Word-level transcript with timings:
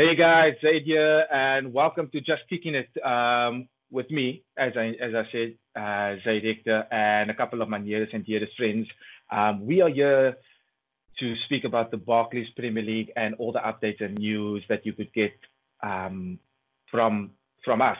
Hey 0.00 0.14
guys, 0.14 0.54
Zaid 0.62 0.84
here, 0.84 1.26
and 1.30 1.74
welcome 1.74 2.08
to 2.12 2.22
Just 2.22 2.48
Kicking 2.48 2.74
It 2.74 2.88
um, 3.04 3.68
with 3.90 4.10
me, 4.10 4.42
as 4.56 4.72
I 4.74 4.96
as 4.98 5.14
I 5.14 5.28
said, 5.30 5.56
uh, 5.76 6.16
Zaid 6.24 6.42
Hector, 6.42 6.86
and 6.90 7.30
a 7.30 7.34
couple 7.34 7.60
of 7.60 7.68
my 7.68 7.76
nearest 7.76 8.14
and 8.14 8.24
dearest 8.24 8.56
friends. 8.56 8.88
Um, 9.30 9.66
we 9.66 9.82
are 9.82 9.90
here 9.90 10.38
to 11.18 11.36
speak 11.44 11.64
about 11.64 11.90
the 11.90 11.98
Barclays 11.98 12.48
Premier 12.56 12.82
League 12.82 13.12
and 13.14 13.34
all 13.34 13.52
the 13.52 13.58
updates 13.58 14.02
and 14.02 14.16
news 14.16 14.64
that 14.70 14.86
you 14.86 14.94
could 14.94 15.12
get 15.12 15.34
um, 15.82 16.38
from 16.90 17.32
from 17.62 17.82
us. 17.82 17.98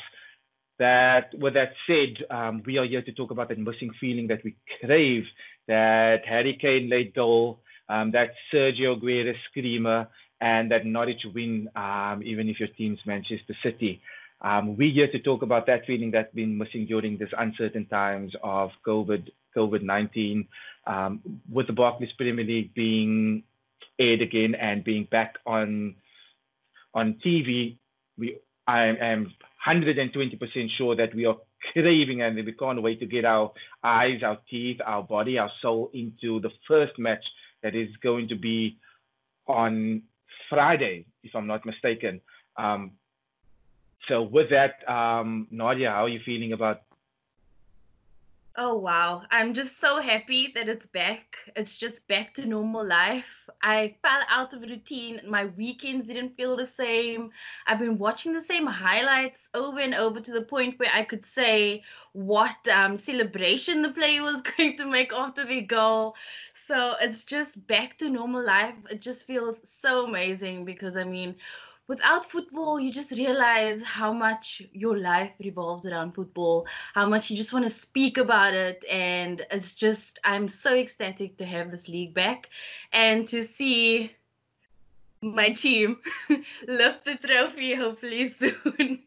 That 0.78 1.34
with 1.38 1.52
that 1.52 1.74
said, 1.86 2.16
um, 2.30 2.62
we 2.64 2.78
are 2.78 2.86
here 2.86 3.02
to 3.02 3.12
talk 3.12 3.30
about 3.30 3.50
that 3.50 3.58
missing 3.58 3.90
feeling 4.00 4.26
that 4.28 4.42
we 4.42 4.56
crave, 4.80 5.26
that 5.68 6.24
Harry 6.24 6.56
Kane 6.58 6.88
late 6.88 7.14
goal, 7.14 7.60
um, 7.90 8.10
that 8.12 8.30
Sergio 8.50 8.98
Aguero 8.98 9.34
screamer, 9.50 10.08
and 10.40 10.70
that 10.70 10.86
Norwich 10.86 11.24
win, 11.34 11.68
um, 11.76 12.22
even 12.24 12.48
if 12.48 12.58
your 12.58 12.68
team's 12.68 13.00
Manchester 13.04 13.54
City. 13.62 14.00
Um, 14.42 14.76
we're 14.76 14.92
here 14.92 15.08
to 15.08 15.18
talk 15.18 15.42
about 15.42 15.66
that 15.66 15.84
feeling 15.86 16.10
that's 16.10 16.34
been 16.34 16.56
missing 16.56 16.86
during 16.86 17.18
these 17.18 17.28
uncertain 17.36 17.86
times 17.86 18.34
of 18.42 18.70
COVID 18.86 19.28
COVID 19.54 19.82
nineteen, 19.82 20.48
um, 20.86 21.20
with 21.50 21.66
the 21.66 21.72
Barclays 21.72 22.12
Premier 22.12 22.44
League 22.44 22.72
being 22.74 23.42
aired 23.98 24.22
again 24.22 24.54
and 24.54 24.82
being 24.82 25.04
back 25.04 25.36
on 25.44 25.96
on 26.94 27.14
TV. 27.24 27.76
We 28.16 28.38
I 28.66 28.84
am 28.84 29.32
120% 29.66 30.70
sure 30.70 30.94
that 30.96 31.14
we 31.14 31.26
are 31.26 31.36
craving 31.72 32.22
and 32.22 32.36
we 32.36 32.52
can't 32.52 32.82
wait 32.82 33.00
to 33.00 33.06
get 33.06 33.24
our 33.24 33.52
eyes, 33.82 34.22
our 34.22 34.38
teeth, 34.48 34.80
our 34.84 35.02
body, 35.02 35.38
our 35.38 35.50
soul 35.60 35.90
into 35.92 36.40
the 36.40 36.50
first 36.66 36.98
match 36.98 37.24
that 37.62 37.74
is 37.74 37.88
going 37.96 38.28
to 38.28 38.36
be 38.36 38.78
on 39.46 40.02
Friday, 40.48 41.06
if 41.22 41.34
I'm 41.34 41.46
not 41.46 41.64
mistaken. 41.64 42.20
Um, 42.56 42.92
so 44.08 44.22
with 44.22 44.50
that, 44.50 44.88
um, 44.88 45.46
Nadia, 45.50 45.90
how 45.90 46.04
are 46.04 46.08
you 46.08 46.20
feeling 46.24 46.52
about? 46.52 46.82
Oh 48.56 48.74
wow, 48.76 49.22
I'm 49.30 49.54
just 49.54 49.78
so 49.78 50.00
happy 50.00 50.52
that 50.56 50.68
it's 50.68 50.86
back. 50.86 51.36
It's 51.54 51.76
just 51.76 52.06
back 52.08 52.34
to 52.34 52.44
normal 52.44 52.84
life. 52.84 53.48
I 53.62 53.94
fell 54.02 54.22
out 54.28 54.52
of 54.52 54.62
routine. 54.62 55.20
My 55.26 55.46
weekends 55.46 56.06
didn't 56.06 56.36
feel 56.36 56.56
the 56.56 56.66
same. 56.66 57.30
I've 57.66 57.78
been 57.78 57.96
watching 57.96 58.34
the 58.34 58.42
same 58.42 58.66
highlights 58.66 59.48
over 59.54 59.78
and 59.78 59.94
over 59.94 60.20
to 60.20 60.32
the 60.32 60.42
point 60.42 60.78
where 60.80 60.90
I 60.92 61.04
could 61.04 61.24
say 61.24 61.84
what 62.12 62.56
um, 62.68 62.96
celebration 62.96 63.82
the 63.82 63.92
player 63.92 64.22
was 64.22 64.42
going 64.56 64.76
to 64.78 64.84
make 64.84 65.12
after 65.12 65.44
the 65.44 65.60
goal. 65.60 66.16
So 66.70 66.94
it's 67.00 67.24
just 67.24 67.66
back 67.66 67.98
to 67.98 68.08
normal 68.08 68.44
life. 68.44 68.76
It 68.88 69.00
just 69.00 69.26
feels 69.26 69.58
so 69.64 70.06
amazing 70.06 70.64
because 70.64 70.96
I 70.96 71.02
mean, 71.02 71.34
without 71.88 72.30
football, 72.30 72.78
you 72.78 72.92
just 72.92 73.10
realize 73.10 73.82
how 73.82 74.12
much 74.12 74.62
your 74.72 74.96
life 74.96 75.32
revolves 75.42 75.84
around 75.84 76.14
football, 76.14 76.68
how 76.94 77.06
much 77.06 77.28
you 77.28 77.36
just 77.36 77.52
want 77.52 77.64
to 77.64 77.68
speak 77.68 78.18
about 78.18 78.54
it. 78.54 78.84
And 78.88 79.44
it's 79.50 79.74
just, 79.74 80.20
I'm 80.22 80.46
so 80.46 80.76
ecstatic 80.76 81.36
to 81.38 81.44
have 81.44 81.72
this 81.72 81.88
league 81.88 82.14
back 82.14 82.50
and 82.92 83.26
to 83.30 83.42
see 83.42 84.12
my 85.22 85.48
team 85.48 85.98
lift 86.68 87.04
the 87.04 87.16
trophy 87.16 87.74
hopefully 87.74 88.28
soon. 88.40 89.02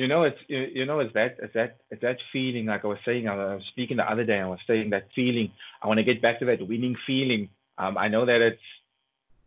You 0.00 0.08
know 0.08 0.22
it's 0.22 0.42
you, 0.48 0.86
know 0.86 0.98
it's 1.00 1.12
that 1.14 1.36
it's 1.44 1.54
that 1.54 1.76
it's 1.90 2.00
that 2.00 2.18
feeling 2.32 2.66
like 2.66 2.84
i 2.84 2.88
was 2.88 3.02
saying 3.04 3.28
i 3.28 3.34
was 3.34 3.62
speaking 3.72 3.98
the 3.98 4.10
other 4.12 4.24
day 4.24 4.40
i 4.40 4.46
was 4.46 4.58
saying 4.66 4.88
that 4.90 5.08
feeling 5.14 5.52
i 5.82 5.86
want 5.86 5.98
to 5.98 6.10
get 6.10 6.22
back 6.22 6.38
to 6.38 6.46
that 6.46 6.66
winning 6.66 6.96
feeling 7.06 7.48
um, 7.78 7.98
i 7.98 8.08
know 8.08 8.24
that 8.24 8.40
it's 8.40 8.68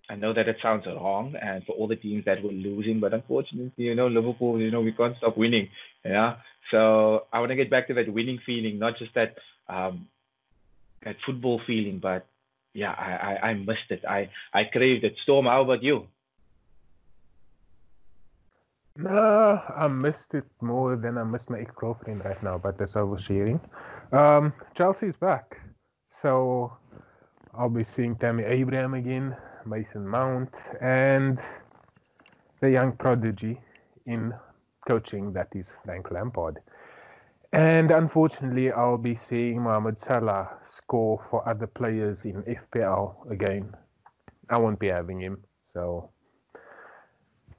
I 0.09 0.16
know 0.16 0.33
that 0.33 0.50
it 0.50 0.57
sounds 0.61 0.85
wrong, 0.85 1.33
and 1.41 1.63
for 1.66 1.72
all 1.72 1.88
the 1.88 1.95
teams 1.95 2.25
that 2.25 2.44
were 2.44 2.51
losing, 2.51 3.00
but 3.00 3.13
unfortunately, 3.13 3.85
you 3.85 3.95
know, 3.95 4.07
Liverpool, 4.07 4.59
you 4.59 4.69
know, 4.69 4.81
we 4.81 4.91
can't 4.91 5.16
stop 5.17 5.38
winning. 5.38 5.69
Yeah. 6.03 6.35
So 6.72 7.25
I 7.31 7.39
want 7.39 7.51
to 7.51 7.56
get 7.56 7.69
back 7.69 7.88
to 7.88 7.94
that 7.94 8.11
winning 8.11 8.39
feeling, 8.45 8.77
not 8.77 8.97
just 8.97 9.13
that 9.16 9.38
um, 9.69 10.07
that 11.06 11.16
football 11.25 11.61
feeling, 11.66 12.00
but 12.00 12.27
yeah, 12.73 12.91
I, 12.91 13.11
I, 13.11 13.50
I 13.50 13.53
missed 13.53 13.89
it. 13.89 14.03
I, 14.06 14.29
I 14.53 14.66
craved 14.66 15.06
it. 15.06 15.16
Storm, 15.23 15.45
how 15.45 15.61
about 15.61 15.83
you? 15.83 16.07
No, 18.95 19.61
I 19.75 19.87
missed 19.87 20.35
it 20.35 20.45
more 20.61 20.95
than 20.95 21.17
I 21.17 21.23
missed 21.23 21.49
my 21.49 21.59
ex-girlfriend 21.59 22.23
right 22.23 22.41
now, 22.43 22.57
but 22.57 22.77
that's 22.77 22.93
oversharing. 22.93 23.59
Um, 24.11 24.53
Chelsea's 24.75 25.17
back. 25.17 25.59
So 26.09 26.71
I'll 27.53 27.69
be 27.69 27.83
seeing 27.83 28.15
Tammy 28.15 28.43
Abraham 28.43 28.93
again. 28.93 29.35
Mason 29.65 30.07
Mount, 30.07 30.53
and 30.81 31.39
the 32.61 32.69
young 32.69 32.93
prodigy 32.93 33.59
in 34.05 34.33
coaching 34.87 35.33
that 35.33 35.47
is 35.55 35.73
Frank 35.85 36.11
Lampard. 36.11 36.59
And 37.51 37.91
unfortunately, 37.91 38.71
I'll 38.71 38.97
be 38.97 39.15
seeing 39.15 39.61
Mohamed 39.61 39.99
Salah 39.99 40.49
score 40.65 41.23
for 41.29 41.47
other 41.47 41.67
players 41.67 42.25
in 42.25 42.43
FPL 42.43 43.29
again. 43.31 43.73
I 44.49 44.57
won't 44.57 44.79
be 44.79 44.87
having 44.87 45.21
him, 45.21 45.43
so 45.63 46.09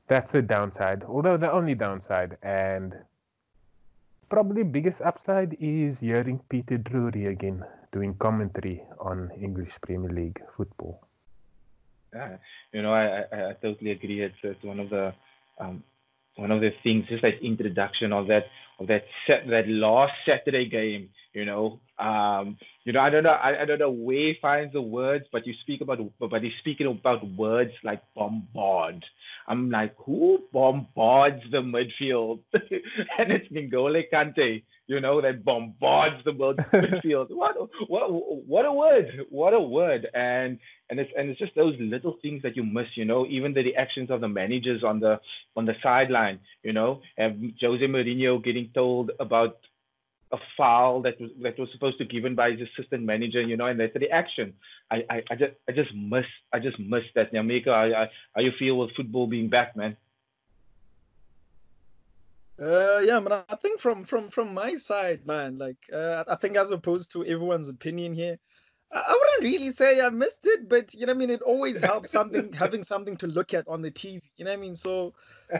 that's 0.07 0.33
the 0.33 0.43
downside. 0.43 1.05
Although 1.05 1.37
the 1.37 1.51
only 1.51 1.75
downside 1.75 2.37
and 2.43 2.95
probably 4.29 4.63
biggest 4.63 5.01
upside 5.03 5.57
is 5.61 6.01
hearing 6.01 6.41
Peter 6.49 6.79
Drury 6.79 7.27
again 7.27 7.65
doing 7.93 8.15
commentary 8.15 8.83
on 8.99 9.31
English 9.41 9.79
Premier 9.83 10.11
League 10.11 10.41
football. 10.57 11.01
Yeah, 12.13 12.37
you 12.73 12.83
know, 12.83 12.93
I, 12.93 13.25
I, 13.33 13.51
I 13.51 13.53
totally 13.63 13.93
agree. 13.93 14.23
It's, 14.23 14.37
it's 14.43 14.63
one 14.63 14.81
of 14.81 14.91
the 14.91 15.15
um, 15.59 15.83
one 16.37 16.51
of 16.51 16.61
the 16.61 16.73
things, 16.83 17.07
just 17.09 17.23
that 17.23 17.43
introduction 17.43 18.13
of 18.13 18.27
that 18.29 18.47
of 18.79 18.89
that 18.89 19.05
set 19.27 19.47
that 19.49 19.69
last 19.69 20.13
Saturday 20.27 20.67
game. 20.69 21.11
You 21.33 21.45
know, 21.45 21.81
um, 21.99 22.59
you 22.85 22.93
know, 22.93 23.01
I 23.01 23.11
don't 23.11 23.25
know, 23.25 23.31
I, 23.31 23.63
I 23.63 23.65
don't 23.65 23.81
know 23.81 23.91
where 23.91 24.17
he 24.17 24.39
finds 24.41 24.73
the 24.73 24.83
words, 24.83 25.25
but 25.33 25.47
you 25.47 25.55
speak 25.63 25.81
about, 25.81 25.99
but 26.21 26.43
he's 26.43 26.53
speaking 26.61 26.87
about 26.87 27.27
words 27.27 27.73
like 27.83 28.03
bombard. 28.15 29.05
I'm 29.49 29.71
like, 29.71 29.95
who 29.99 30.45
bombards 30.53 31.43
the 31.51 31.59
midfield? 31.59 32.41
and 32.53 33.33
it's 33.33 33.49
N'Golo 33.49 34.03
Kante 34.13 34.63
you 34.87 35.01
know, 35.01 35.21
that 35.21 35.45
bombards 35.45 36.23
the 36.25 36.33
world 36.33 36.59
midfield. 36.73 37.31
What, 37.31 37.57
what, 37.89 38.11
what 38.47 38.65
a 38.67 38.73
word! 38.73 39.27
What 39.31 39.55
a 39.55 39.61
word! 39.61 40.07
And 40.15 40.59
and 40.91 41.01
it's 41.01 41.11
and 41.17 41.31
it's 41.31 41.39
just 41.39 41.55
those 41.55 41.75
little 41.79 42.19
things 42.21 42.43
that 42.43 42.57
you 42.57 42.65
miss. 42.65 42.89
You 42.95 43.05
know, 43.05 43.27
even 43.27 43.55
the 43.55 43.63
reactions 43.63 44.11
of 44.11 44.21
the 44.21 44.29
managers 44.29 44.85
on 44.85 45.01
the 45.01 45.21
on 45.57 45.65
the 45.65 45.75
sideline. 45.83 46.41
You 46.63 46.73
know, 46.73 47.01
and 47.17 47.55
Jose 47.61 47.85
Mourinho 47.85 48.43
getting 48.45 48.71
told 48.75 49.13
about 49.19 49.57
a 50.33 50.39
foul 50.57 51.03
that 51.03 51.21
was 51.21 51.31
that 51.43 51.59
was 51.59 51.69
supposed 51.73 51.99
to 51.99 52.05
be 52.05 52.13
given 52.13 52.35
by 52.35 52.51
his 52.51 52.69
assistant 52.69 53.05
manager, 53.05 53.41
you 53.41 53.57
know, 53.57 53.67
and 53.67 53.81
that 53.81 53.95
reaction. 53.95 54.53
I, 54.91 55.05
I, 55.09 55.23
I 55.31 55.35
just 55.37 55.53
I 55.69 55.73
just 55.73 55.95
miss 55.95 56.27
I 56.53 56.59
just 56.59 56.79
miss 56.79 57.05
that. 57.15 57.33
Nyamika, 57.33 57.69
I, 57.69 58.03
I, 58.03 58.11
how 58.35 58.43
you 58.43 58.53
feel 58.59 58.77
with 58.79 58.95
football 58.97 59.27
being 59.27 59.49
back, 59.49 59.77
man? 59.77 59.97
Uh, 62.61 63.01
yeah, 63.05 63.19
man. 63.19 63.45
I 63.49 63.57
think 63.57 63.81
from 63.81 64.05
from 64.05 64.31
from 64.31 64.55
my 64.55 64.75
side, 64.75 65.27
man. 65.27 65.59
Like, 65.59 65.79
uh, 65.93 66.25
I 66.29 66.37
think 66.37 66.57
as 66.57 66.71
opposed 66.71 67.11
to 67.13 67.25
everyone's 67.25 67.69
opinion 67.69 68.15
here, 68.15 68.37
I, 68.93 69.01
I 69.09 69.13
wouldn't 69.13 69.53
really 69.53 69.71
say 69.73 70.01
I 70.01 70.11
missed 70.11 70.39
it, 70.45 70.69
but 70.69 70.95
you 70.95 71.07
know, 71.07 71.13
I 71.13 71.17
mean, 71.17 71.31
it 71.31 71.43
always 71.43 71.81
helps 71.81 72.11
something 72.13 72.53
having 72.55 72.85
something 72.85 73.17
to 73.19 73.27
look 73.27 73.55
at 73.55 73.67
on 73.67 73.83
the 73.83 73.91
TV. 73.91 74.23
You 74.37 74.45
know 74.45 74.53
what 74.53 74.59
I 74.59 74.61
mean? 74.61 74.77
So, 74.77 75.15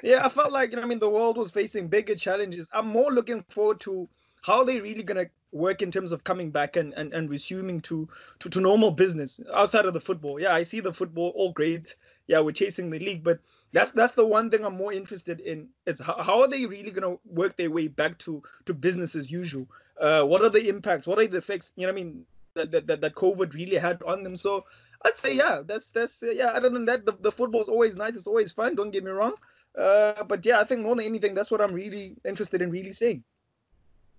yeah, 0.05 0.25
I 0.25 0.29
felt 0.29 0.53
like 0.53 0.71
you 0.71 0.77
know, 0.77 0.83
I 0.83 0.87
mean, 0.87 1.01
the 1.01 1.11
world 1.11 1.37
was 1.37 1.51
facing 1.51 1.89
bigger 1.89 2.15
challenges. 2.15 2.69
I'm 2.73 2.87
more 2.89 3.11
looking 3.11 3.43
forward 3.51 3.81
to 3.81 4.09
how 4.45 4.59
are 4.59 4.65
they 4.67 4.79
really 4.79 5.03
gonna 5.03 5.25
work 5.53 5.81
in 5.81 5.91
terms 5.91 6.13
of 6.13 6.23
coming 6.25 6.51
back 6.51 6.77
and, 6.77 6.93
and, 6.95 7.15
and 7.15 7.31
resuming 7.31 7.81
to, 7.81 8.07
to 8.41 8.51
to 8.51 8.61
normal 8.61 8.91
business 8.91 9.41
outside 9.55 9.87
of 9.87 9.95
the 9.95 10.01
football. 10.01 10.39
Yeah, 10.39 10.55
I 10.55 10.65
see 10.65 10.81
the 10.81 10.93
football 10.93 11.33
all 11.35 11.53
great. 11.53 11.97
Yeah, 12.27 12.41
we're 12.41 12.53
chasing 12.53 12.91
the 12.91 12.99
league, 12.99 13.25
but 13.25 13.39
that's 13.73 13.93
that's 13.93 14.13
the 14.13 14.27
one 14.27 14.51
thing 14.51 14.67
I'm 14.67 14.77
more 14.77 14.93
interested 14.93 15.41
in 15.41 15.69
is 15.87 15.99
how, 15.99 16.23
how 16.23 16.43
are 16.43 16.49
they 16.49 16.67
really 16.67 16.91
gonna 16.91 17.17
work 17.25 17.57
their 17.57 17.71
way 17.71 17.89
back 17.89 18.19
to 18.19 18.43
to 18.67 18.75
business 18.75 19.17
as 19.17 19.31
usual? 19.31 19.67
Uh, 19.99 20.25
what 20.25 20.43
are 20.43 20.51
the 20.51 20.69
impacts? 20.69 21.07
What 21.07 21.19
are 21.19 21.27
the 21.27 21.39
effects? 21.39 21.73
You 21.77 21.87
know, 21.87 21.95
what 21.95 22.01
I 22.01 22.05
mean 22.05 22.27
that 22.55 22.87
that, 22.87 23.01
that 23.01 23.15
COVID 23.15 23.55
really 23.55 23.79
had 23.79 24.03
on 24.03 24.25
them. 24.25 24.37
So 24.37 24.67
I'd 25.07 25.17
say 25.17 25.35
yeah, 25.35 25.63
that's 25.65 25.91
that's 25.91 26.23
uh, 26.23 26.33
yeah. 26.33 26.49
Other 26.49 26.69
than 26.69 26.85
that, 26.85 27.07
the, 27.07 27.17
the 27.21 27.33
football 27.33 27.63
is 27.63 27.71
always 27.71 27.97
nice. 27.97 28.15
It's 28.15 28.27
always 28.27 28.53
fun. 28.53 28.75
Don't 28.75 28.91
get 28.91 29.05
me 29.05 29.11
wrong. 29.11 29.37
Uh, 29.75 30.23
but 30.25 30.45
yeah, 30.45 30.61
I 30.61 30.65
think 30.65 30.83
more 30.83 30.97
than 30.97 31.07
anything, 31.07 31.35
that's 31.35 31.51
what 31.51 31.63
I'm 31.63 31.73
really 31.73 32.17
interested 32.25 32.61
in 32.61 32.71
really 32.71 32.93
seeing 32.93 33.25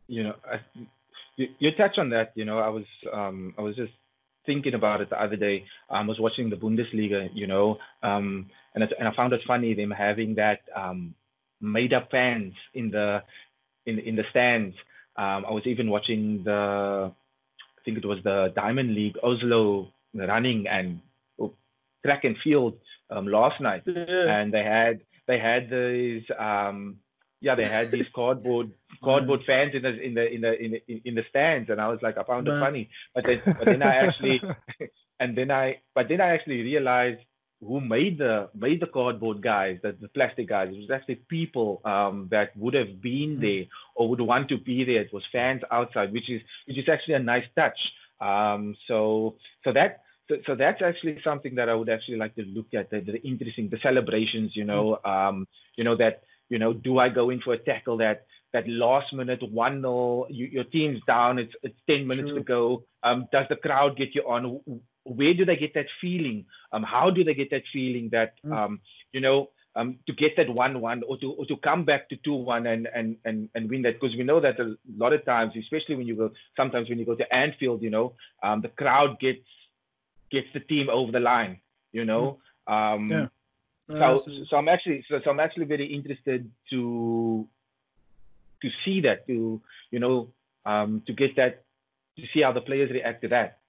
you 0.07 0.23
know, 0.23 0.35
I, 0.49 0.59
you, 1.35 1.49
you 1.59 1.71
touch 1.71 1.97
on 1.97 2.09
that. 2.09 2.31
You 2.35 2.45
know, 2.45 2.59
I 2.59 2.69
was 2.69 2.85
um, 3.11 3.53
I 3.57 3.61
was 3.61 3.75
just 3.75 3.93
thinking 4.45 4.73
about 4.73 5.01
it 5.01 5.09
the 5.09 5.21
other 5.21 5.35
day. 5.35 5.65
I 5.89 6.01
was 6.03 6.19
watching 6.19 6.49
the 6.49 6.55
Bundesliga, 6.55 7.29
you 7.33 7.47
know, 7.47 7.79
um, 8.03 8.49
and 8.73 8.83
it, 8.83 8.93
and 8.99 9.07
I 9.07 9.11
found 9.13 9.33
it 9.33 9.41
funny 9.45 9.73
them 9.73 9.91
having 9.91 10.35
that 10.35 10.61
um, 10.75 11.15
made 11.61 11.93
up 11.93 12.11
fans 12.11 12.53
in 12.73 12.91
the 12.91 13.23
in 13.85 13.99
in 13.99 14.15
the 14.15 14.25
stands. 14.29 14.75
Um, 15.17 15.45
I 15.47 15.51
was 15.51 15.65
even 15.65 15.89
watching 15.89 16.43
the 16.43 17.11
I 17.11 17.81
think 17.83 17.97
it 17.97 18.05
was 18.05 18.21
the 18.23 18.51
Diamond 18.55 18.93
League 18.95 19.17
Oslo 19.23 19.91
running 20.13 20.67
and 20.67 20.99
track 22.03 22.23
and 22.23 22.37
field 22.37 22.77
um, 23.09 23.27
last 23.27 23.59
night, 23.61 23.83
Yeah. 23.85 24.37
and 24.39 24.53
they 24.53 24.63
had 24.63 25.01
they 25.27 25.39
had 25.39 25.69
these 25.69 26.23
um, 26.37 26.99
yeah 27.45 27.55
they 27.55 27.69
had 27.69 27.91
these 27.91 28.07
cardboard 28.15 28.71
cardboard 29.03 29.41
fans 29.45 29.75
in 29.75 29.83
the 29.83 30.01
in 30.01 30.15
the 30.15 30.33
in 30.35 30.41
the 30.41 30.63
in 30.65 30.71
the, 30.73 31.01
in 31.05 31.15
the 31.15 31.25
stands, 31.29 31.69
and 31.69 31.81
I 31.81 31.87
was 31.89 32.01
like 32.01 32.17
I 32.17 32.23
found 32.23 32.47
it 32.49 32.57
funny, 32.59 32.89
but 33.15 33.25
then 33.27 33.43
but 33.59 33.69
then 33.69 33.83
I 33.83 33.95
actually 34.05 34.49
and 35.19 35.37
then 35.37 35.51
I 35.51 35.81
but 35.95 36.09
then 36.09 36.21
I 36.21 36.29
actually 36.29 36.63
realized 36.63 37.21
who 37.61 37.81
made 37.81 38.19
the 38.19 38.49
made 38.55 38.81
the 38.81 38.87
cardboard 38.87 39.41
guys, 39.41 39.79
the, 39.83 39.93
the 40.01 40.09
plastic 40.09 40.49
guys. 40.49 40.69
It 40.73 40.79
was 40.79 40.91
actually 40.91 41.15
people 41.29 41.81
um, 41.85 42.27
that 42.31 42.55
would 42.57 42.73
have 42.75 43.01
been 43.01 43.39
Mm. 43.39 43.41
there 43.41 43.65
or 43.95 44.09
would 44.09 44.21
want 44.21 44.49
to 44.49 44.57
be 44.57 44.83
there. 44.83 45.01
It 45.01 45.13
was 45.13 45.23
fans 45.31 45.61
outside, 45.71 46.13
which 46.13 46.29
is 46.29 46.41
which 46.67 46.77
is 46.77 46.89
actually 46.89 47.15
a 47.15 47.19
nice 47.19 47.45
touch. 47.55 47.79
Um, 48.21 48.75
so 48.87 49.37
so 49.63 49.71
that 49.73 50.01
so, 50.29 50.37
so 50.45 50.55
that's 50.55 50.81
actually 50.81 51.21
something 51.23 51.55
that 51.55 51.69
I 51.69 51.75
would 51.75 51.89
actually 51.89 52.17
like 52.17 52.35
to 52.35 52.43
look 52.43 52.73
at. 52.73 52.89
The, 52.91 53.01
the 53.01 53.21
interesting 53.27 53.69
the 53.69 53.79
celebrations, 53.81 54.55
you 54.55 54.65
know, 54.65 54.99
um, 55.05 55.47
you 55.77 55.83
know 55.83 55.95
that 55.97 56.23
you 56.49 56.59
know, 56.59 56.73
do 56.73 56.99
I 56.99 57.09
go 57.09 57.29
in 57.29 57.41
for 57.41 57.53
a 57.53 57.57
tackle 57.57 57.97
that 57.97 58.25
that 58.53 58.67
last 58.67 59.11
minute 59.13 59.41
one 59.51 59.81
0 59.81 60.27
you, 60.29 60.45
your 60.47 60.63
team's 60.63 61.01
down, 61.05 61.39
it's 61.39 61.53
it's 61.63 61.79
ten 61.87 62.07
minutes 62.07 62.29
to 62.29 62.43
go. 62.43 62.83
Um, 63.03 63.27
does 63.31 63.47
the 63.49 63.55
crowd 63.57 63.97
get 63.97 64.15
you 64.15 64.23
on? 64.27 64.61
Where 65.03 65.33
do 65.33 65.45
they 65.45 65.55
get 65.57 65.73
that 65.75 65.87
feeling? 66.01 66.45
Um, 66.71 66.83
how 66.83 67.09
do 67.09 67.23
they 67.23 67.33
get 67.33 67.49
that 67.51 67.63
feeling 67.71 68.09
that 68.09 68.33
Mm. 68.45 68.53
um, 68.57 68.79
you 69.11 69.21
know, 69.21 69.49
um, 69.75 69.99
to 70.07 70.13
get 70.13 70.35
that 70.37 70.49
one 70.49 70.79
one 70.79 71.03
or 71.07 71.17
to 71.17 71.31
or 71.33 71.45
to 71.47 71.57
come 71.57 71.83
back 71.83 72.07
to 72.09 72.15
two 72.17 72.33
one 72.33 72.65
and 72.67 72.87
and 72.95 73.17
and 73.25 73.49
and 73.55 73.69
win 73.69 73.81
that? 73.83 73.99
Because 73.99 74.15
we 74.15 74.23
know 74.23 74.39
that 74.39 74.59
a 74.59 74.75
lot 74.97 75.13
of 75.13 75.25
times, 75.25 75.53
especially 75.59 75.95
when 75.95 76.07
you 76.07 76.15
go 76.15 76.31
sometimes 76.55 76.89
when 76.89 76.97
you 76.99 77.05
go 77.05 77.15
to 77.15 77.35
Anfield, 77.35 77.81
you 77.81 77.89
know, 77.89 78.13
um, 78.41 78.61
the 78.61 78.69
crowd 78.69 79.19
gets 79.19 79.45
gets 80.31 80.47
the 80.53 80.59
team 80.61 80.89
over 80.89 81.11
the 81.11 81.19
line. 81.19 81.59
You 81.91 82.05
know. 82.05 82.39
Um, 82.67 83.07
Yeah. 83.09 83.27
No, 83.87 83.99
so, 83.99 84.13
absolutely. 84.15 84.47
so 84.49 84.57
I'm 84.57 84.67
actually 84.67 85.05
so, 85.09 85.19
so 85.23 85.29
I'm 85.29 85.39
actually 85.39 85.65
very 85.65 85.85
interested 85.85 86.49
to 86.71 87.47
to 88.61 88.69
see 88.83 89.01
that 89.01 89.27
to 89.27 89.61
you 89.91 89.99
know 89.99 90.33
um, 90.65 91.03
to 91.05 91.13
get 91.13 91.35
that 91.35 91.63
to 92.17 92.23
see 92.33 92.41
how 92.41 92.51
the 92.51 92.61
players 92.61 92.91
react 92.91 93.21
to 93.21 93.27
that. 93.29 93.59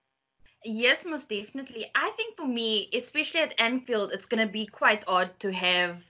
Yes, 0.65 1.05
most 1.05 1.29
definitely. 1.29 1.87
I 1.95 2.11
think 2.17 2.37
for 2.37 2.47
me, 2.47 2.89
especially 2.93 3.41
at 3.41 3.55
Anfield, 3.61 4.11
it's 4.13 4.27
going 4.27 4.45
to 4.45 4.51
be 4.51 4.67
quite 4.67 5.05
odd 5.07 5.39
to 5.41 5.53
have 5.53 6.03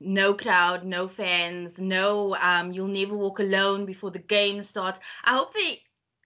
no 0.00 0.34
crowd, 0.34 0.84
no 0.84 1.06
fans, 1.06 1.78
no 1.78 2.34
um 2.36 2.72
you'll 2.72 2.88
never 2.88 3.16
walk 3.16 3.38
alone 3.38 3.86
before 3.86 4.10
the 4.10 4.18
game 4.18 4.62
starts. 4.64 4.98
I 5.24 5.36
hope 5.36 5.54
they 5.54 5.82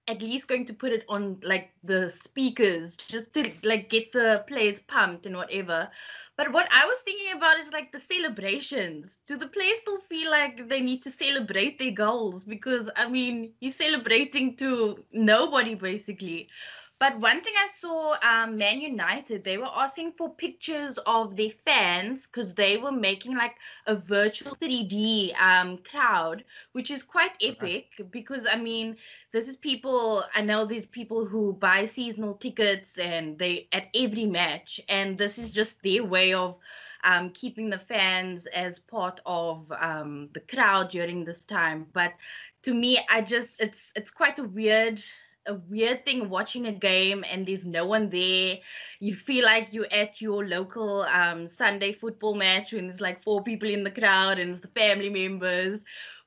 at 0.08 0.22
least 0.22 0.48
going 0.48 0.64
to 0.66 0.74
put 0.74 0.92
it 0.92 1.04
on 1.08 1.38
like 1.42 1.70
the 1.84 2.10
speakers 2.10 2.96
just 2.96 3.32
to 3.34 3.50
like 3.62 3.88
get 3.90 4.12
the 4.12 4.44
players 4.46 4.80
pumped 4.80 5.26
and 5.26 5.36
whatever. 5.36 5.88
But 6.36 6.52
what 6.52 6.68
I 6.70 6.84
was 6.86 6.98
thinking 7.00 7.32
about 7.36 7.58
is 7.58 7.72
like 7.72 7.92
the 7.92 8.00
celebrations. 8.00 9.18
Do 9.26 9.36
the 9.36 9.48
players 9.48 9.78
still 9.80 9.98
feel 10.00 10.30
like 10.30 10.68
they 10.68 10.80
need 10.80 11.02
to 11.04 11.10
celebrate 11.10 11.78
their 11.78 11.92
goals? 11.92 12.44
Because 12.44 12.90
I 12.96 13.08
mean, 13.08 13.52
you're 13.60 13.72
celebrating 13.72 14.56
to 14.56 15.04
nobody 15.12 15.74
basically. 15.74 16.48
But 16.98 17.20
one 17.20 17.42
thing 17.42 17.52
I 17.58 17.68
saw, 17.68 18.16
um, 18.22 18.56
Man 18.56 18.80
United, 18.80 19.44
they 19.44 19.58
were 19.58 19.70
asking 19.74 20.12
for 20.12 20.34
pictures 20.34 20.98
of 21.04 21.36
their 21.36 21.50
fans 21.66 22.26
because 22.26 22.54
they 22.54 22.78
were 22.78 22.92
making 22.92 23.36
like 23.36 23.56
a 23.86 23.96
virtual 23.96 24.56
3D 24.56 25.38
um, 25.38 25.78
crowd, 25.78 26.42
which 26.72 26.90
is 26.90 27.02
quite 27.02 27.32
epic. 27.42 27.88
Because 28.10 28.46
I 28.50 28.56
mean, 28.56 28.96
this 29.32 29.46
is 29.46 29.56
people. 29.56 30.24
I 30.34 30.40
know 30.40 30.64
these 30.64 30.86
people 30.86 31.26
who 31.26 31.52
buy 31.52 31.84
seasonal 31.84 32.34
tickets 32.34 32.98
and 32.98 33.38
they 33.38 33.68
at 33.72 33.88
every 33.94 34.24
match, 34.24 34.80
and 34.88 35.18
this 35.18 35.38
is 35.38 35.50
just 35.50 35.82
their 35.82 36.02
way 36.02 36.32
of 36.32 36.58
um, 37.04 37.30
keeping 37.30 37.68
the 37.68 37.78
fans 37.78 38.46
as 38.46 38.78
part 38.78 39.20
of 39.26 39.70
um, 39.80 40.30
the 40.32 40.40
crowd 40.40 40.90
during 40.90 41.24
this 41.24 41.44
time. 41.44 41.86
But 41.92 42.14
to 42.62 42.72
me, 42.72 42.98
I 43.10 43.20
just 43.20 43.60
it's 43.60 43.92
it's 43.94 44.10
quite 44.10 44.38
a 44.38 44.44
weird 44.44 45.02
a 45.46 45.54
weird 45.54 46.04
thing 46.04 46.28
watching 46.28 46.66
a 46.66 46.72
game 46.72 47.24
and 47.30 47.46
there's 47.46 47.66
no 47.66 47.86
one 47.86 48.10
there. 48.10 48.58
You 49.00 49.14
feel 49.14 49.44
like 49.44 49.72
you're 49.72 49.92
at 49.92 50.20
your 50.20 50.46
local 50.46 51.02
um, 51.02 51.46
Sunday 51.48 51.92
football 51.92 52.34
match 52.34 52.72
when 52.72 52.86
there's 52.86 53.00
like 53.00 53.22
four 53.22 53.42
people 53.42 53.68
in 53.68 53.84
the 53.84 53.90
crowd 53.90 54.38
and 54.38 54.50
it's 54.50 54.60
the 54.60 54.68
family 54.68 55.10
members. 55.10 55.82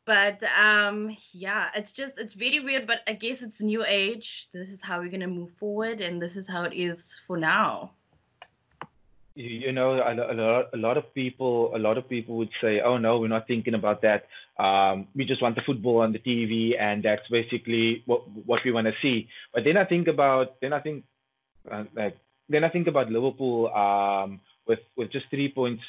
But 0.06 0.42
um, 0.58 1.16
yeah, 1.34 1.70
it's 1.76 1.92
just 1.94 2.18
it's 2.18 2.34
very 2.34 2.60
weird. 2.60 2.88
But 2.88 3.02
I 3.08 3.14
guess 3.14 3.42
it's 3.44 3.62
new 3.62 3.84
age. 3.86 4.50
This 4.54 4.70
is 4.70 4.82
how 4.82 5.00
we're 5.00 5.12
gonna 5.12 5.28
move 5.28 5.52
forward, 5.60 6.02
and 6.02 6.20
this 6.20 6.36
is 6.36 6.48
how 6.48 6.64
it 6.64 6.74
is 6.74 7.20
for 7.28 7.38
now. 7.38 7.92
You, 9.40 9.72
know, 9.72 9.94
a, 9.94 10.14
a 10.14 10.36
lot 10.36 10.66
a 10.74 10.78
lot 10.78 10.98
of 10.98 11.14
people 11.14 11.72
a 11.74 11.80
lot 11.80 11.98
of 11.98 12.10
people 12.10 12.36
would 12.36 12.50
say, 12.60 12.82
"Oh 12.82 12.98
no, 12.98 13.20
we're 13.20 13.30
not 13.30 13.48
thinking 13.48 13.74
about 13.74 14.02
that. 14.02 14.26
Um, 14.58 15.08
we 15.16 15.24
just 15.24 15.42
want 15.42 15.56
the 15.56 15.62
football 15.62 16.02
on 16.02 16.12
the 16.12 16.20
TV, 16.20 16.78
and 16.78 17.02
that's 17.02 17.26
basically 17.30 18.04
what 18.06 18.28
what 18.46 18.60
we 18.66 18.74
want 18.74 18.88
to 18.88 18.94
see." 19.02 19.30
But 19.54 19.64
then 19.64 19.78
I 19.78 19.86
think 19.86 20.10
about 20.10 20.60
then 20.60 20.74
I 20.74 20.82
think 20.82 21.06
uh, 21.72 21.86
like 21.96 22.18
then 22.50 22.66
I 22.66 22.70
think 22.70 22.88
about 22.88 23.14
Liverpool 23.14 23.74
um, 23.74 24.42
with 24.68 24.80
with 24.98 25.10
just 25.10 25.30
three 25.30 25.48
points 25.48 25.84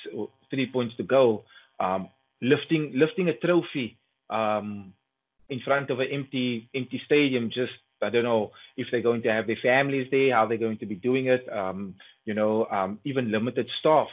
three 0.48 0.70
points 0.70 0.94
to 0.98 1.02
go, 1.02 1.42
um, 1.80 2.08
lifting 2.40 2.92
lifting 2.94 3.30
a 3.30 3.34
trophy 3.34 3.98
um, 4.30 4.94
in 5.48 5.58
front 5.58 5.90
of 5.90 5.98
an 5.98 6.06
empty 6.06 6.68
empty 6.72 7.02
stadium. 7.04 7.50
Just 7.50 7.72
I 8.00 8.10
don't 8.10 8.22
know 8.22 8.52
if 8.76 8.86
they're 8.92 9.02
going 9.02 9.22
to 9.22 9.32
have 9.32 9.48
their 9.48 9.58
families 9.60 10.06
there, 10.12 10.34
how 10.36 10.46
they're 10.46 10.56
going 10.56 10.78
to 10.78 10.86
be 10.86 10.94
doing 10.94 11.26
it. 11.26 11.52
Um, 11.52 11.96
you 12.30 12.34
know, 12.34 12.64
um, 12.70 13.00
even 13.04 13.32
limited 13.32 13.68
staff. 13.80 14.06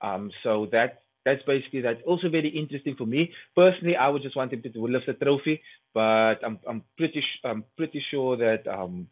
Um, 0.00 0.30
so 0.44 0.68
that 0.70 0.90
that's 1.24 1.42
basically 1.42 1.80
that's 1.80 2.02
also 2.06 2.28
very 2.28 2.50
interesting 2.50 2.94
for 2.94 3.06
me 3.14 3.32
personally. 3.56 3.96
I 3.96 4.08
would 4.10 4.22
just 4.22 4.36
want 4.36 4.52
him 4.52 4.62
to, 4.62 4.86
lift 4.94 5.06
the 5.06 5.14
trophy, 5.14 5.60
but 5.92 6.36
I'm 6.46 6.56
I'm 6.70 6.82
pretty 6.96 7.24
I'm 7.42 7.64
pretty 7.76 8.00
sure 8.12 8.36
that 8.36 8.62
um, 8.68 9.08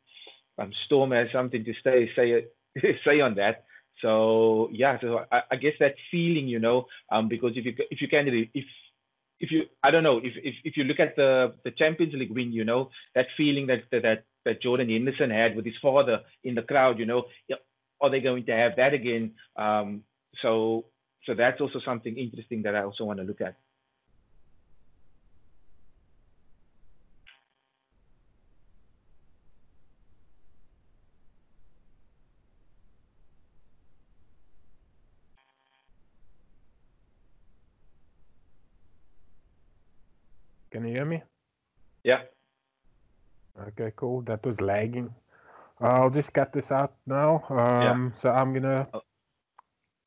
um 0.58 0.70
Storm 0.84 1.10
has 1.10 1.28
something 1.32 1.64
to 1.64 1.74
say 1.82 1.98
say 2.14 2.26
say 3.04 3.20
on 3.20 3.34
that. 3.42 3.64
So 4.00 4.68
yeah, 4.82 5.00
so 5.00 5.24
I, 5.32 5.42
I 5.50 5.56
guess 5.56 5.76
that 5.80 5.96
feeling, 6.12 6.46
you 6.46 6.60
know, 6.60 6.86
um, 7.10 7.26
because 7.26 7.52
if 7.56 7.64
you 7.66 7.74
if 7.90 8.00
you 8.00 8.08
can 8.14 8.28
if 8.28 8.66
if 9.40 9.50
you 9.50 9.60
I 9.82 9.90
don't 9.90 10.04
know 10.04 10.18
if 10.18 10.34
if, 10.36 10.54
if 10.62 10.76
you 10.76 10.84
look 10.84 11.00
at 11.00 11.16
the 11.16 11.54
the 11.64 11.72
Champions 11.72 12.14
League 12.14 12.36
win, 12.38 12.52
you 12.52 12.64
know, 12.64 12.90
that 13.16 13.26
feeling 13.36 13.66
that 13.66 13.82
that 13.90 14.24
that 14.44 14.62
Jordan 14.62 14.88
Henderson 14.88 15.30
had 15.30 15.56
with 15.56 15.64
his 15.64 15.80
father 15.82 16.20
in 16.44 16.54
the 16.54 16.62
crowd, 16.62 16.98
you 17.00 17.06
know, 17.06 17.24
are 18.02 18.10
they 18.10 18.20
going 18.20 18.44
to 18.46 18.52
have 18.52 18.76
that 18.76 18.94
again? 18.94 19.32
Um, 19.56 20.02
so 20.42 20.86
so 21.26 21.34
that's 21.34 21.60
also 21.60 21.80
something 21.84 22.16
interesting 22.18 22.62
that 22.64 22.74
I 22.74 22.82
also 22.82 23.04
want 23.04 23.20
to 23.20 23.24
look 23.24 23.40
at. 23.40 23.56
Can 40.72 40.86
you 40.88 40.94
hear 40.94 41.04
me? 41.04 41.22
Yeah. 42.04 42.22
Okay, 43.68 43.92
cool. 43.96 44.22
That 44.22 44.44
was 44.44 44.60
lagging. 44.60 45.14
I'll 45.82 46.10
just 46.10 46.32
cut 46.32 46.52
this 46.52 46.70
out 46.70 46.94
now. 47.06 47.42
Um, 47.50 48.12
So 48.16 48.30
I'm 48.30 48.52
gonna 48.54 48.86
Oh. 48.94 49.02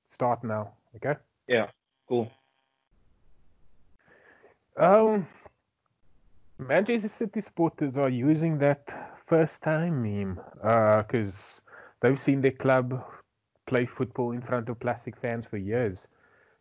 start 0.10 0.44
now. 0.44 0.74
Okay. 0.96 1.15
Yeah, 1.48 1.70
cool. 2.08 2.32
Um, 4.77 5.27
Manchester 6.58 7.10
City 7.10 7.41
supporters 7.41 7.98
are 7.98 8.10
using 8.10 8.58
that 8.60 8.88
first 9.27 9.62
time 9.62 10.01
meme 10.01 10.39
because 11.08 11.62
they've 12.01 12.20
seen 12.20 12.41
their 12.41 12.51
club 12.51 13.03
play 13.67 13.86
football 13.86 14.32
in 14.32 14.41
front 14.41 14.70
of 14.70 14.79
plastic 14.79 15.17
fans 15.17 15.46
for 15.46 15.58
years 15.58 16.08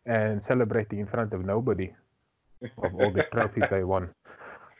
and 0.05 0.43
celebrating 0.43 0.99
in 0.99 1.05
front 1.07 1.33
of 1.33 1.45
nobody 1.45 1.93
of 2.77 2.95
all 2.95 3.11
the 3.11 3.23
trophies 3.31 3.69
they 3.69 3.83
won. 3.83 4.09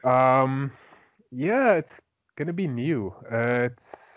Um, 0.04 0.72
yeah, 1.32 1.74
it's 1.74 2.00
gonna 2.36 2.54
be 2.54 2.68
new. 2.68 3.12
Uh, 3.32 3.70
it's 3.72 4.15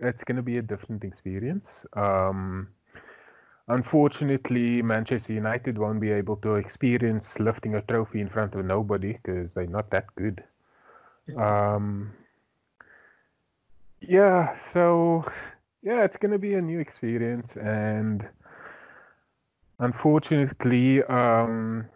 it's 0.00 0.24
gonna 0.24 0.42
be 0.42 0.58
a 0.58 0.62
different 0.62 1.04
experience. 1.04 1.66
Um, 1.94 2.68
unfortunately, 3.68 4.82
Manchester 4.82 5.32
United 5.32 5.78
won't 5.78 6.00
be 6.00 6.10
able 6.10 6.36
to 6.36 6.56
experience 6.56 7.38
lifting 7.38 7.74
a 7.74 7.82
trophy 7.82 8.20
in 8.20 8.28
front 8.28 8.54
of 8.54 8.64
nobody 8.64 9.12
because 9.14 9.52
they're 9.54 9.66
not 9.66 9.90
that 9.90 10.06
good. 10.16 10.42
Um, 11.36 12.12
yeah, 14.00 14.58
so 14.72 15.24
yeah, 15.82 16.04
it's 16.04 16.16
gonna 16.16 16.38
be 16.38 16.54
a 16.54 16.62
new 16.62 16.78
experience, 16.78 17.56
and 17.56 18.28
unfortunately, 19.78 21.02
um, 21.04 21.86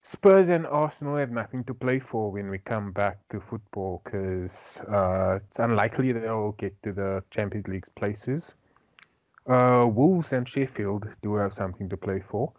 Spurs 0.00 0.48
and 0.48 0.66
Arsenal 0.66 1.16
have 1.16 1.30
nothing 1.30 1.64
to 1.64 1.74
play 1.74 1.98
for 1.98 2.30
when 2.30 2.48
we 2.50 2.58
come 2.58 2.92
back 2.92 3.18
to 3.30 3.40
football 3.40 4.00
because 4.04 4.78
uh, 4.90 5.36
it's 5.36 5.58
unlikely 5.58 6.12
they'll 6.12 6.52
get 6.52 6.80
to 6.82 6.92
the 6.92 7.22
Champions 7.30 7.66
League 7.68 7.86
places. 7.96 8.52
Uh, 9.46 9.86
Wolves 9.88 10.32
and 10.32 10.48
Sheffield 10.48 11.08
do 11.22 11.34
have 11.36 11.52
something 11.52 11.88
to 11.88 11.96
play 11.96 12.22
for. 12.30 12.52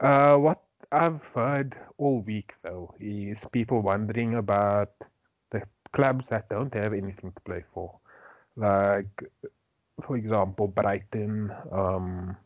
Uh, 0.00 0.36
what 0.36 0.62
I've 0.92 1.22
heard 1.34 1.74
all 1.98 2.20
week 2.20 2.52
though 2.62 2.94
is 3.00 3.44
people 3.52 3.80
wondering 3.80 4.34
about 4.34 4.92
the 5.50 5.62
clubs 5.92 6.28
that 6.28 6.48
don't 6.48 6.74
have 6.74 6.92
anything 6.92 7.32
to 7.32 7.40
play 7.40 7.64
for, 7.72 7.98
like 8.56 9.08
for 10.06 10.16
example 10.16 10.68
Brighton. 10.68 11.52
Um, 11.72 12.36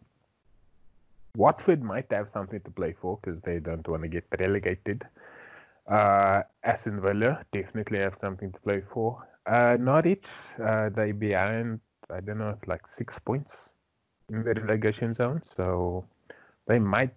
Watford 1.37 1.83
might 1.83 2.11
have 2.11 2.29
something 2.31 2.61
to 2.61 2.71
play 2.71 2.95
for 3.01 3.19
because 3.23 3.41
they 3.41 3.61
don't 3.61 3.87
want 3.87 4.03
to 4.03 4.09
get 4.09 4.25
relegated. 4.39 5.07
Uh, 5.91 6.43
Aston 6.65 7.01
Villa 7.01 7.45
definitely 7.53 7.99
have 7.99 8.17
something 8.21 8.53
to 8.53 8.61
play 8.61 8.83
for. 8.93 9.27
Uh, 9.47 9.77
Norwich, 9.81 10.27
uh, 10.63 10.91
they 10.91 11.13
behind, 11.13 11.81
I 12.13 12.21
don't 12.21 12.39
know, 12.39 12.57
like 12.67 12.87
six 12.87 13.19
points 13.19 13.55
in 14.31 14.45
the 14.45 14.55
relegation 14.55 15.15
zone. 15.15 15.41
So 15.57 16.07
they 16.67 16.79
might 16.79 17.15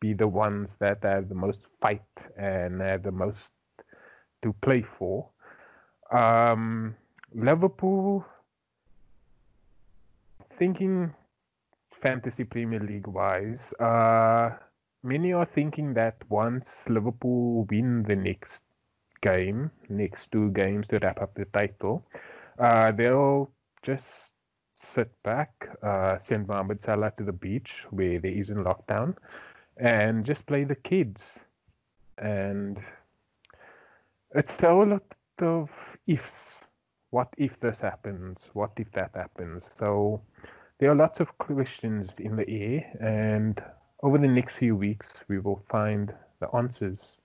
be 0.00 0.12
the 0.14 0.28
ones 0.28 0.76
that 0.80 1.02
have 1.02 1.28
the 1.28 1.34
most 1.34 1.60
fight 1.80 2.02
and 2.36 2.80
have 2.80 3.02
the 3.02 3.12
most 3.12 3.50
to 4.42 4.52
play 4.62 4.84
for. 4.98 5.28
Um, 6.10 6.96
Liverpool, 7.34 8.24
thinking 10.58 11.12
fantasy 12.06 12.44
Premier 12.44 12.78
League 12.78 13.08
wise, 13.08 13.72
uh, 13.80 14.50
many 15.02 15.32
are 15.32 15.44
thinking 15.44 15.92
that 15.94 16.14
once 16.28 16.84
Liverpool 16.88 17.66
win 17.68 18.04
the 18.04 18.14
next 18.14 18.62
game, 19.22 19.72
next 19.88 20.30
two 20.30 20.50
games 20.50 20.86
to 20.86 21.00
wrap 21.00 21.20
up 21.20 21.34
the 21.34 21.46
title, 21.46 22.06
uh, 22.60 22.92
they'll 22.92 23.50
just 23.82 24.30
sit 24.76 25.10
back, 25.24 25.50
uh, 25.82 26.16
send 26.18 26.46
Mohamed 26.46 26.80
Salah 26.80 27.12
to 27.18 27.24
the 27.24 27.32
beach 27.32 27.84
where 27.90 28.20
there 28.20 28.30
isn't 28.30 28.62
lockdown, 28.62 29.16
and 29.76 30.24
just 30.24 30.46
play 30.46 30.62
the 30.62 30.76
kids. 30.76 31.24
And 32.18 32.78
it's 34.32 34.56
a 34.62 34.72
lot 34.72 35.02
of 35.40 35.70
ifs. 36.06 36.54
What 37.10 37.34
if 37.36 37.58
this 37.58 37.80
happens? 37.80 38.48
What 38.52 38.70
if 38.76 38.92
that 38.92 39.10
happens? 39.14 39.68
So 39.76 40.20
there 40.78 40.90
are 40.90 40.94
lots 40.94 41.20
of 41.20 41.36
questions 41.38 42.10
in 42.18 42.36
the 42.36 42.48
air, 42.48 42.84
and 43.00 43.62
over 44.02 44.18
the 44.18 44.28
next 44.28 44.56
few 44.56 44.76
weeks, 44.76 45.14
we 45.28 45.38
will 45.38 45.62
find 45.70 46.12
the 46.40 46.48
answers. 46.54 47.16